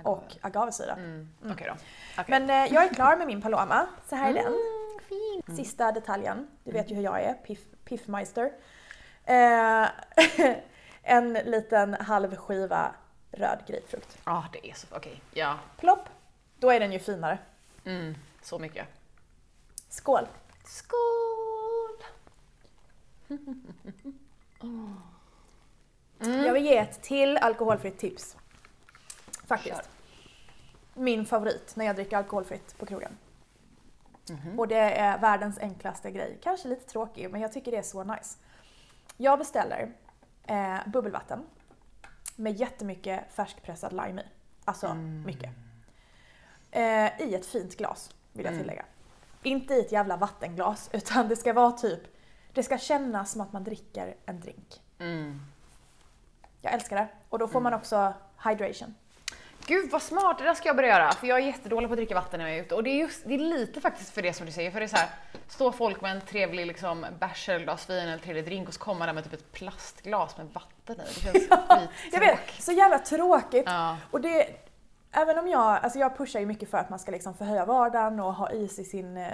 [0.03, 0.93] och agavesyra.
[0.93, 1.29] Mm.
[1.51, 1.73] Okej då.
[2.21, 2.25] Okej.
[2.27, 3.87] Men eh, jag är klar med min Paloma.
[4.09, 4.45] Så här är den.
[4.45, 5.55] Mm, fin.
[5.55, 6.47] Sista detaljen.
[6.63, 8.51] Du vet ju hur jag är, piff, piffmeister.
[9.25, 9.87] Eh,
[11.03, 12.91] en liten halv skiva
[13.31, 14.17] röd grapefrukt.
[14.25, 15.21] Ja, det är så, okej.
[15.31, 15.59] Ja.
[15.77, 16.09] Plopp!
[16.57, 17.37] Då är den ju finare.
[17.85, 18.15] Mm.
[18.41, 18.87] Så mycket.
[19.89, 20.27] Skål!
[20.65, 22.03] Skål!
[26.19, 28.37] Jag vill ge ett till alkoholfritt tips.
[29.49, 29.75] Faktiskt.
[29.75, 29.85] Kör.
[30.93, 33.17] Min favorit när jag dricker alkoholfritt på krogen.
[34.29, 34.59] Mhm.
[34.59, 36.39] Och det är världens enklaste grej.
[36.43, 38.37] Kanske lite tråkig, men jag tycker det är så nice.
[39.17, 39.91] Jag beställer
[40.47, 41.45] eh, bubbelvatten
[42.35, 44.25] med jättemycket färskpressad lime i.
[44.65, 45.23] Alltså Mm.
[45.25, 45.49] mycket.
[46.71, 48.63] Eh, I ett fint glas, vill jag Mm.
[48.63, 48.85] tillägga.
[49.43, 52.01] Inte i ett jävla vattenglas, utan det ska vara typ,
[52.53, 54.81] det ska kännas som att man dricker en drink.
[54.99, 55.41] Mm.
[56.61, 57.07] Jag älskar det.
[57.29, 58.13] Och då får man också
[58.45, 58.95] hydration.
[59.69, 61.11] Gud vad smart, det där ska jag börja göra.
[61.11, 62.75] För jag är jättedålig på att dricka vatten när jag är ute.
[62.75, 64.71] Och det är, just, det är lite faktiskt för det som du säger.
[64.71, 65.09] För det är så här,
[65.47, 68.79] står folk med en trevlig liksom, bärs eller glas vin eller trevlig drink och så
[68.79, 71.13] kommer där med typ ett plastglas med vatten i.
[71.15, 71.91] Det känns skittråkigt.
[72.11, 73.63] Jag vet, så jävla tråkigt.
[73.65, 73.97] Ja.
[74.11, 74.47] Och det,
[75.11, 78.19] även om jag, alltså jag pushar ju mycket för att man ska liksom förhöja vardagen
[78.19, 79.31] och ha is i, sin, eh,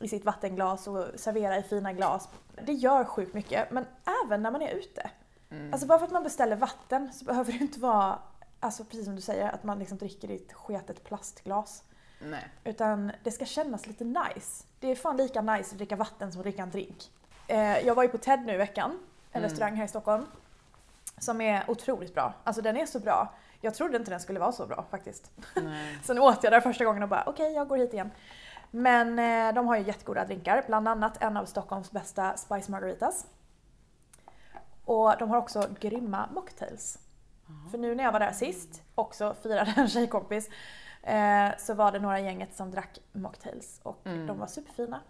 [0.00, 2.28] i sitt vattenglas och servera i fina glas.
[2.62, 3.86] Det gör sjukt mycket, men
[4.24, 5.10] även när man är ute.
[5.50, 5.72] Mm.
[5.72, 8.18] Alltså bara för att man beställer vatten så behöver det inte vara,
[8.60, 11.82] alltså precis som du säger, att man liksom dricker i ett sketet plastglas.
[12.20, 12.48] Nej.
[12.64, 14.64] Utan det ska kännas lite nice.
[14.80, 17.10] Det är fan lika nice att dricka vatten som att dricka en drink.
[17.46, 18.90] Eh, jag var ju på TED nu i veckan,
[19.32, 19.50] en Mm.
[19.50, 20.26] restaurang här i Stockholm.
[21.18, 22.34] Som är otroligt bra.
[22.44, 23.34] Alltså den är så bra.
[23.60, 25.30] Jag trodde inte den skulle vara så bra faktiskt.
[25.54, 25.98] Nej.
[26.04, 28.10] Sen åt jag där första gången och bara okej, jag går hit igen.
[28.70, 33.26] Men eh, de har ju jättegoda drinkar, bland annat en av Stockholms bästa Spice Margaritas.
[34.84, 36.98] Och de har också grymma mocktails.
[37.70, 40.50] För nu när jag var där sist, också firade en tjejkompis,
[41.02, 44.26] eh, så var det några gänget som drack mocktails och Mm.
[44.26, 45.00] de var superfina.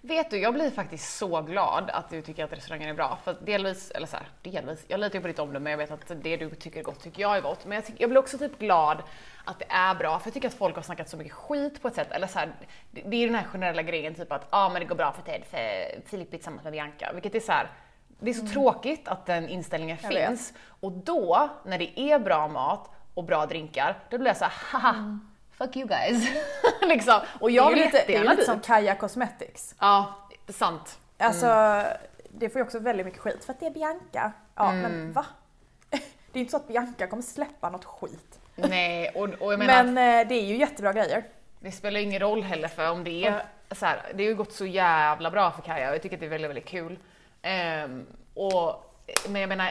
[0.00, 3.18] Vet du, jag blir faktiskt så glad att du tycker att restaurangen är bra.
[3.24, 6.12] För delvis, eller så här, delvis, jag litar ju på ditt omdöme, jag vet att
[6.22, 7.64] det du tycker är gott tycker jag är gott.
[7.66, 9.02] Men jag, tycker, jag blir också typ glad
[9.44, 11.88] att det är bra, för jag tycker att folk har snackat så mycket skit på
[11.88, 12.10] ett sätt.
[12.12, 12.52] Eller så här,
[12.90, 15.22] det, det är den här generella grejen, typ att ah, men det går bra för
[15.22, 17.10] Ted, för Filip är tillsammans med Bianca.
[17.12, 17.70] Vilket är så här,
[18.18, 20.12] det är så tråkigt att den inställningen Mm.
[20.16, 20.52] Jag finns.
[20.80, 24.52] Och då, när det är bra mat och bra drinkar, då blir jag så här,
[24.80, 25.18] haha,
[25.52, 26.28] fuck you guys.
[26.82, 27.20] liksom.
[27.40, 27.74] Och jag Mm.
[27.74, 28.60] vill lite, det är ju jättegärna lite som.
[28.60, 29.74] Kaja Cosmetics.
[29.80, 30.14] Ja,
[30.48, 30.98] sant.
[31.18, 31.86] Alltså, Mm.
[32.30, 34.32] det får ju också väldigt mycket skit för att det är Bianca.
[34.54, 34.82] Ja, Mm.
[34.82, 35.26] men va?
[35.90, 35.98] Det
[36.32, 38.38] är ju inte så att Bianca kommer släppa något skit.
[38.54, 41.24] Nej, och, och jag menar, Men eh, det är ju jättebra grejer.
[41.60, 44.52] det spelar ingen roll heller för om det är så här, det har ju gått
[44.52, 46.98] så jävla bra för Kaja och jag tycker att det är väldigt, väldigt kul.
[47.46, 48.94] Ehm, och,
[49.28, 49.66] men jag menar,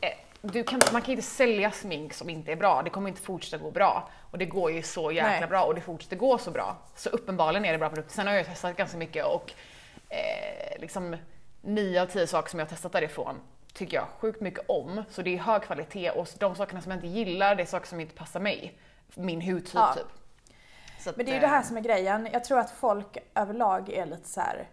[0.00, 0.10] eh,
[0.42, 3.62] du kan, man kan inte sälja smink som inte är bra, det kommer inte fortsätta
[3.62, 4.10] gå bra.
[4.30, 5.48] Och det går ju så jäkla Nej.
[5.48, 6.76] bra och det fortsätter gå så bra.
[6.94, 8.14] Så uppenbarligen är det bra produkter.
[8.14, 9.52] Sen har jag testat ganska mycket och
[10.08, 11.16] eh, liksom
[11.60, 13.40] nio av tio saker som jag har testat därifrån
[13.76, 15.04] tycker jag sjukt mycket om.
[15.10, 17.86] Så det är hög kvalitet och de sakerna som jag inte gillar, det är saker
[17.86, 18.78] som inte passar mig.
[19.14, 19.94] Min hudtyp Ja.
[19.94, 20.06] typ.
[21.06, 22.28] Att, Men det är ju eh, det här som är grejen.
[22.32, 24.68] Jag tror att folk överlag är lite så här.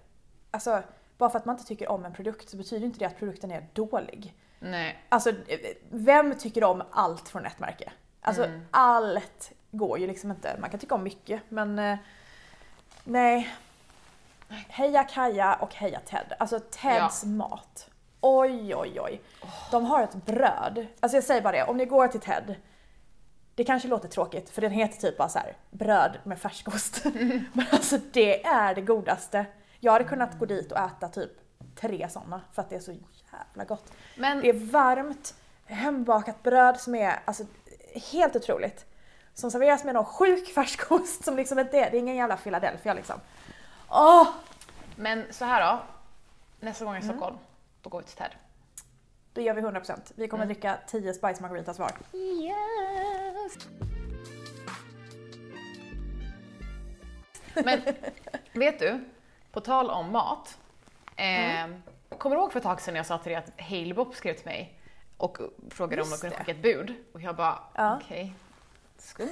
[0.52, 0.84] Alltså,
[1.24, 3.52] bara för att man inte tycker om en produkt så betyder inte det att produkten
[3.52, 4.34] är dålig.
[4.60, 5.00] Nej.
[5.10, 5.32] Alltså,
[5.90, 7.92] vem tycker om allt från ett märke?
[8.22, 8.66] Alltså, Mm.
[8.72, 10.58] allt går ju liksom inte.
[10.62, 11.98] Man kan tycka om mycket, men eh,
[13.04, 13.50] nej.
[14.68, 16.34] Heja Kaja och heja Ted.
[16.40, 17.90] Alltså Teds mat.
[18.22, 19.22] Oj, oj, oj.
[19.72, 20.88] De har ett bröd.
[21.00, 22.56] Alltså jag säger bara det, om ni går till Ted,
[23.56, 27.04] det kanske låter tråkigt för den heter typ bara så här bröd med färskost.
[27.54, 29.46] Men alltså det är det godaste.
[29.84, 31.32] Jag hade kunnat gå dit och äta typ
[31.76, 32.92] tre sådana för att det är så
[33.32, 33.94] jävla gott.
[34.18, 37.44] Men Det är varmt, hembakat bröd som är alltså,
[38.12, 38.86] helt otroligt.
[39.34, 42.94] som serveras med någon sjuk färskost som liksom inte är, det är ingen jävla Philadelphia
[42.94, 43.16] liksom.
[43.90, 44.28] Åh!
[44.96, 45.80] Men så här då.
[46.60, 47.38] Nästa gång i Stockholm,
[47.82, 48.32] då går vi till Ted.
[49.34, 50.12] Det gör vi 100%.
[50.16, 51.92] Vi kommer dricka 10 spice margaritas var.
[52.14, 53.58] Yes!
[57.66, 57.82] Men
[58.54, 59.04] vet du,
[59.54, 60.58] på tal om mat.
[61.16, 61.68] Eh,
[62.18, 64.46] Kommer du ihåg för ett tag sedan jag sa till dig att Halebop skrev till
[64.46, 64.80] mig
[65.18, 65.38] och
[65.70, 66.94] frågade om de Just kunde skicka ett bud?
[67.14, 68.00] Och jag bara, Ja.
[68.04, 68.34] okej,
[68.98, 69.30] skumt.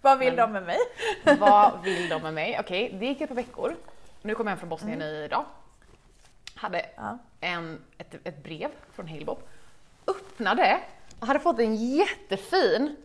[0.00, 0.78] Vad vill Men- de med mig?
[1.38, 2.56] Vad vill de med mig?
[2.60, 3.76] Okej, det gick ett par veckor.
[4.22, 5.44] Nu kom jag hem från Bosnien idag.
[6.54, 7.18] Hade Ja.
[7.40, 9.48] en, ett, ett brev från Halebop.
[10.06, 10.80] Öppnade
[11.20, 12.96] och hade fått en jättefin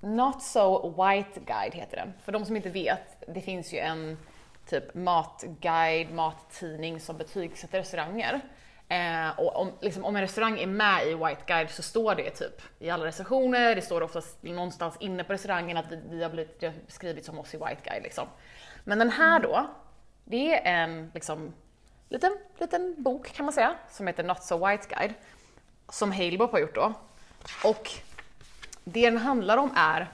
[0.00, 2.12] Not so white guide heter den.
[2.24, 4.18] För de som inte vet, det finns ju en
[4.66, 8.40] typ matguide, mattidning som betygsätter restauranger.
[8.88, 12.30] Eh, och om, liksom, om en restaurang är med i White Guide så står det
[12.30, 16.30] typ i alla recensioner, det står oftast någonstans inne på restaurangen att vi, vi har
[16.30, 18.28] blivit det har skrivits om oss i White Guide liksom.
[18.84, 19.66] Men den här då,
[20.24, 21.54] det är en liksom,
[22.08, 25.14] liten, liten bok kan man säga som heter Not so white guide
[25.88, 26.92] som Halebop har gjort då.
[27.64, 27.90] Och
[28.84, 30.12] det den handlar om är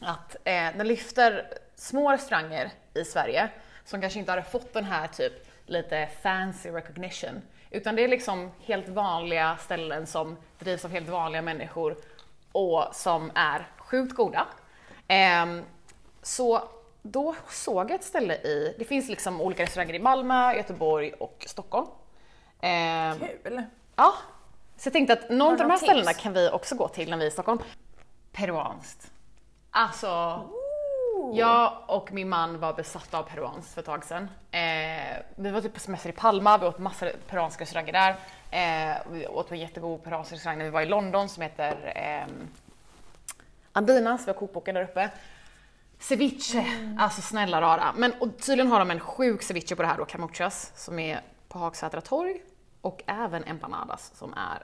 [0.00, 3.50] att eh, den lyfter små restauranger i Sverige
[3.84, 5.32] som kanske inte hade fått den här typ
[5.66, 7.42] lite fancy recognition.
[7.70, 11.96] Utan det är liksom helt vanliga ställen som drivs av helt vanliga människor
[12.52, 14.46] och som är sjukt goda.
[15.08, 15.62] Ehm,
[16.22, 16.68] så
[17.02, 21.44] då såg jag ett ställe i, det finns liksom olika restauranger i Malmö, Göteborg och
[21.48, 21.86] Stockholm.
[22.60, 23.62] Ehm, Kul!
[23.96, 24.14] Ja,
[24.76, 26.22] så jag tänkte att någon av de här något ställena tips?
[26.22, 27.58] kan vi också gå till när vi är i Stockholm.
[28.32, 29.10] Peruanskt.
[29.70, 30.40] Alltså,
[31.34, 34.28] Jag och min man var besatta av peruanskt för ett tag sedan.
[34.50, 38.10] Eh, vi var typ på semester i Palma, vi åt massor av peruanska restauranger där.
[38.50, 41.92] Eh, vi åt på en jättegod peruansk restaurang när vi var i London som heter
[41.96, 42.34] eh,
[43.72, 45.10] Andinas, vi har kokboken där uppe.
[45.98, 46.66] Ceviche,
[46.98, 47.92] alltså snälla rara.
[47.96, 51.20] Men och tydligen har de en sjuk ceviche på det här då, camuchas, som är
[51.48, 52.42] på Hagsätra torg.
[52.80, 54.62] Och även empanadas som är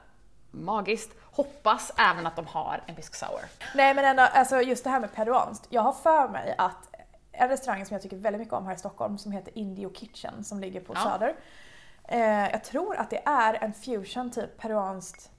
[0.51, 1.11] magiskt.
[1.31, 3.41] Hoppas även att de har en bisk sour.
[3.75, 5.65] Nej men ändå, alltså just det här med peruanskt.
[5.69, 6.77] Jag har för mig att
[7.31, 10.43] en restaurang som jag tycker väldigt mycket om här i Stockholm som heter Indio Kitchen
[10.43, 10.99] som ligger på Ja.
[11.03, 11.35] Söder.
[12.03, 15.29] Eh, jag tror att det är en fusion typ peruanskt,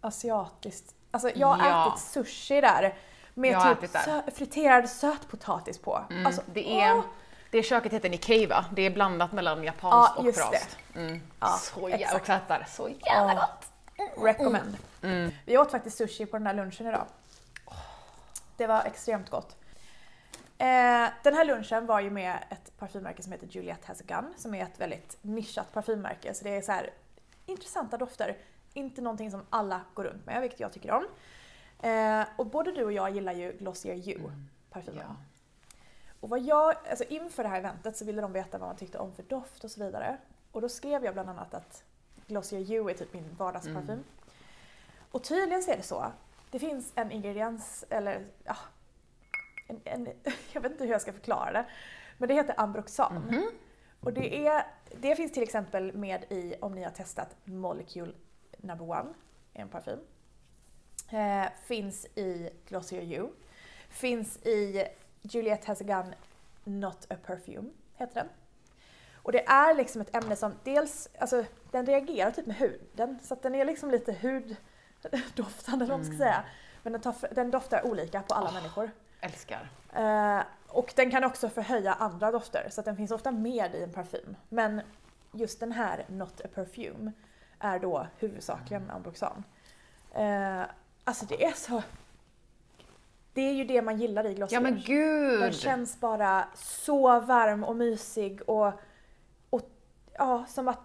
[0.00, 0.94] asiatiskt.
[1.10, 1.88] Alltså jag har Ja.
[1.88, 2.94] ätit sushi där
[3.34, 5.94] med Jag typ sö- friterad sötpotatis på.
[6.26, 7.02] Alltså, Mm, det, är, åh!
[7.50, 10.76] det köket heter Nikeiva, det är blandat mellan japanskt Ja, och peruanskt.
[10.94, 11.20] Mm.
[11.40, 13.67] Ja, så jävla och så jävla gott!
[14.16, 14.76] Recommend.
[15.02, 15.30] Mm.
[15.46, 17.06] Vi åt faktiskt sushi på den här lunchen idag.
[18.56, 19.56] Det var extremt gott.
[20.58, 24.34] Eh, den här lunchen var ju med ett parfymmärke som heter Juliette Has a Gun
[24.36, 26.34] som är ett väldigt nischat parfymmärke.
[26.34, 26.90] Så det är så här
[27.46, 28.36] intressanta dofter.
[28.74, 31.06] Inte någonting som alla går runt med, vilket jag tycker om.
[31.80, 34.30] Eh, och både du och jag gillar ju Glossier You,
[34.70, 35.04] parfymen.
[35.08, 35.16] Ja.
[36.20, 38.98] Och vad jag, alltså inför det här eventet så ville de veta vad man tyckte
[38.98, 40.16] om för doft och så vidare.
[40.52, 41.84] Och då skrev jag bland annat att
[42.28, 43.90] Glossier You är typ min vardagsparfym.
[43.90, 44.04] Mm.
[45.10, 46.12] Och tydligen så är det så.
[46.50, 48.56] Det finns en ingrediens, eller ja,
[49.66, 50.08] en, en,
[50.52, 51.66] jag vet inte hur jag ska förklara det.
[52.18, 53.14] Men det heter Ambroxan.
[53.14, 53.50] Mhm.
[54.00, 54.66] Och det, är,
[55.00, 58.12] det finns till exempel med i, om ni har testat Molecule
[58.58, 59.14] Number One,
[59.52, 59.98] en parfym.
[61.10, 63.28] Eh, finns i Glossier You.
[63.88, 64.88] Finns i
[65.22, 66.14] Juliette Has a Gun
[66.80, 68.28] Not a Perfume, heter den.
[69.28, 73.18] Och det är liksom ett ämne som dels, alltså den reagerar typ med huden.
[73.22, 76.44] Så att den är liksom lite huddoftande eller man ska säga.
[76.82, 78.90] Men den, tar, den doftar olika på alla människor.
[79.20, 79.70] Älskar.
[79.92, 83.82] Eh, och den kan också förhöja andra dofter så att den finns ofta med i
[83.82, 84.36] en parfym.
[84.48, 84.80] Men
[85.32, 87.12] just den här Not a Perfume
[87.58, 89.44] är då huvudsakligen Ambroxan.
[90.14, 90.62] Eh,
[91.04, 91.82] alltså det är så...
[93.32, 94.56] Det är ju det man gillar i Glossier.
[94.56, 95.54] Ja men Den gud!
[95.54, 98.72] känns bara så varm och mysig och
[100.18, 100.80] ja, som att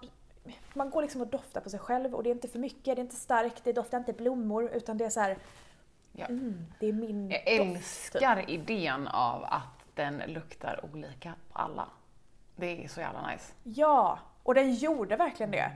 [0.73, 2.91] man går liksom och doftar på sig själv och det är inte för mycket, det
[3.01, 5.37] är inte starkt, det doftar inte blommor utan det är så här,
[6.15, 6.25] Ja.
[6.25, 7.47] mm, det är min Jag doft.
[7.67, 7.75] typ.
[7.77, 11.87] älskar idén av att den luktar olika på alla.
[12.55, 13.53] Det är så jävla nice.
[13.63, 15.71] Ja, och den gjorde verkligen det.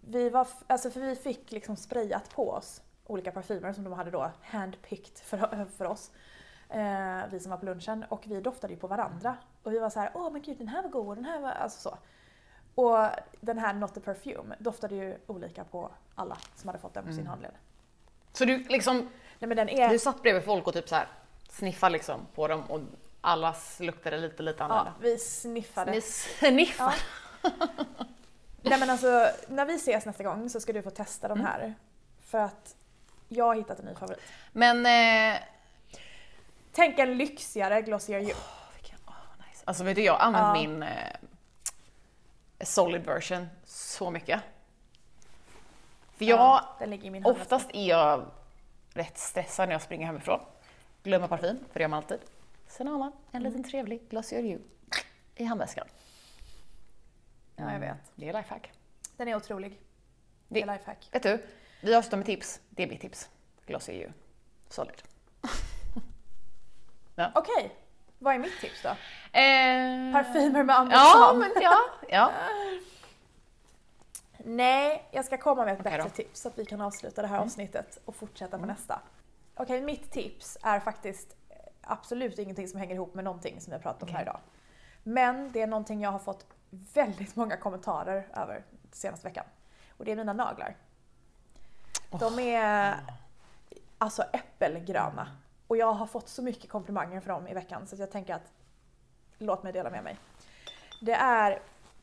[0.00, 4.10] Vi var, alltså för vi fick liksom sprayat på oss olika parfymer som de hade
[4.10, 6.10] då handpicked för, för oss.
[6.68, 9.36] Eh, vi som var på lunchen och vi doftade ju på varandra.
[9.62, 11.40] Och vi var så här, åh men gud den här var god och den här
[11.40, 11.98] var, alltså så.
[12.74, 13.06] Och
[13.40, 17.12] den här Not a Perfume doftade ju olika på alla som hade fått den på
[17.12, 17.52] sin handled.
[18.32, 18.98] Så du liksom,
[19.38, 21.06] Nej men den är, du satt bredvid folk och typ så här
[21.50, 22.80] sniffade liksom på dem och
[23.20, 24.92] allas luktade lite lite ja, annorlunda.
[25.00, 25.90] vi sniffade.
[25.90, 26.94] Ni sniffar?
[27.42, 27.50] Ja.
[28.62, 31.38] Nej men alltså, när vi ses nästa gång så ska du få testa Mm.
[31.38, 31.74] de här.
[32.20, 32.76] För att
[33.28, 34.20] jag har hittat en ny favorit.
[34.52, 34.86] Men
[35.34, 35.40] eh,
[36.72, 38.34] Tänk en lyxigare Glossier You.
[38.74, 39.14] Vilken- åh,
[39.48, 39.62] nice.
[39.64, 40.68] Alltså vet du, jag har använt Ja.
[40.68, 40.88] min eh,
[42.64, 44.40] solid version så mycket.
[46.12, 46.76] För jag, Ja,
[47.24, 48.26] oftast är jag
[48.92, 50.40] rätt stressad när jag springer hemifrån.
[51.02, 52.18] Glömmer parfym, för det gör man alltid.
[52.66, 54.60] Sen har man en liten trevlig Glossier You
[55.34, 55.86] i handväskan.
[57.56, 57.96] Ja, jag vet.
[58.14, 58.72] Det är lifehack.
[59.16, 59.80] Den är otrolig.
[60.48, 61.08] Det är lifehack.
[61.12, 61.46] Vet du,
[61.80, 62.60] vi avslutar med tips.
[62.70, 63.28] Det är mitt tips.
[63.66, 64.12] Glossier You.
[64.68, 65.02] Solid.
[67.34, 67.76] Okej,
[68.22, 68.88] vad är mitt tips då?
[68.88, 71.78] Eh, Parfymer med Anders Ja, ja.
[72.08, 72.30] ja.
[74.44, 76.14] Nej, jag ska komma med ett Okej bättre då.
[76.14, 79.00] tips så att vi kan avsluta det här avsnittet och fortsätta på nästa.
[79.54, 83.76] Okej, mitt tips är faktiskt eh, absolut ingenting som hänger ihop med någonting som vi
[83.76, 84.22] har pratat om här Okej.
[84.22, 84.40] idag.
[85.02, 89.44] Men det är någonting jag har fått väldigt många kommentarer över senaste veckan.
[89.96, 90.76] Och det är mina naglar.
[92.10, 92.96] De är
[93.98, 95.28] alltså äppelgröna.
[95.72, 98.52] Och jag har fått så mycket komplimanger för dem i veckan så jag tänker att
[99.38, 100.18] låt mig dela med mig.
[101.00, 101.50] Det är,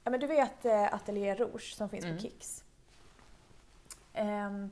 [0.04, 2.18] ja men du vet eh, Atelier Rouge som finns Mm.
[2.18, 2.64] på Kicks.
[4.14, 4.70] Ehm,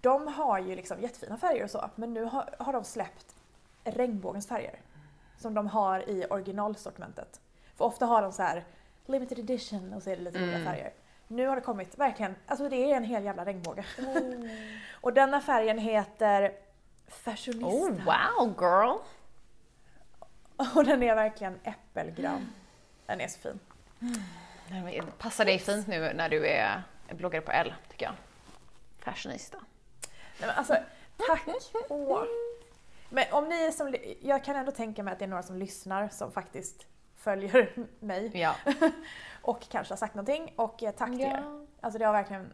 [0.00, 3.36] de har ju liksom jättefina färger och så men nu har, har de släppt
[3.84, 4.80] regnbågens färger.
[5.38, 7.40] Som de har i originalsortimentet.
[7.76, 8.64] För ofta har de så här
[9.06, 10.64] limited edition och så är det lite Mm.
[10.64, 10.92] färger.
[11.28, 13.84] Nu har det kommit verkligen, alltså det är en hel jävla regnbåge.
[15.00, 16.52] och denna färgen heter
[17.08, 17.66] Fashionista.
[17.66, 18.98] Oh wow girl!
[20.76, 22.52] Och den är verkligen äppelgrön.
[23.06, 23.60] Den är så fin.
[24.70, 28.14] Det passar dig fint nu när du är bloggare på L, tycker jag.
[28.98, 29.58] Fashionista.
[30.10, 30.76] Nej, men alltså,
[31.16, 31.42] tack!
[31.88, 32.22] Åh.
[33.10, 36.08] Men om ni som, jag kan ändå tänka mig att det är några som lyssnar
[36.08, 36.86] som faktiskt
[37.16, 38.54] följer mig Ja.
[39.42, 41.42] och kanske har sagt någonting och eh, tack till er.
[41.44, 41.66] ja.
[41.80, 42.52] Alltså det har verkligen...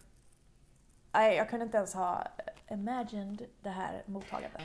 [1.12, 2.26] Nej, jag kunde inte ens ha
[2.70, 4.62] imagined det här mottagandet.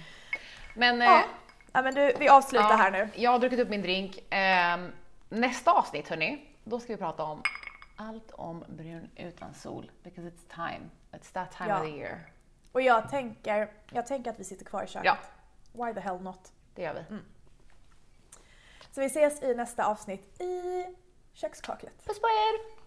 [0.76, 1.26] Men Ja, eh,
[1.72, 3.10] ja men du, vi avslutar ja, här nu.
[3.16, 4.20] Jag har druckit upp min drink.
[4.30, 4.92] Ehm,
[5.30, 7.44] nästa avsnitt hörni, då ska vi prata om
[7.96, 9.92] allt om brun utan sol.
[10.04, 10.90] Because it's time.
[11.12, 11.80] It's that time Ja.
[11.80, 12.32] of the year.
[12.72, 15.18] Och jag tänker, jag tänker att vi sitter kvar i köket.
[15.74, 15.86] Ja.
[15.86, 16.52] Why the hell not?
[16.76, 17.18] Det gör vi.
[18.92, 20.86] Så vi ses i nästa avsnitt i
[21.34, 22.06] kökskaklet.
[22.06, 22.80] Puss på er!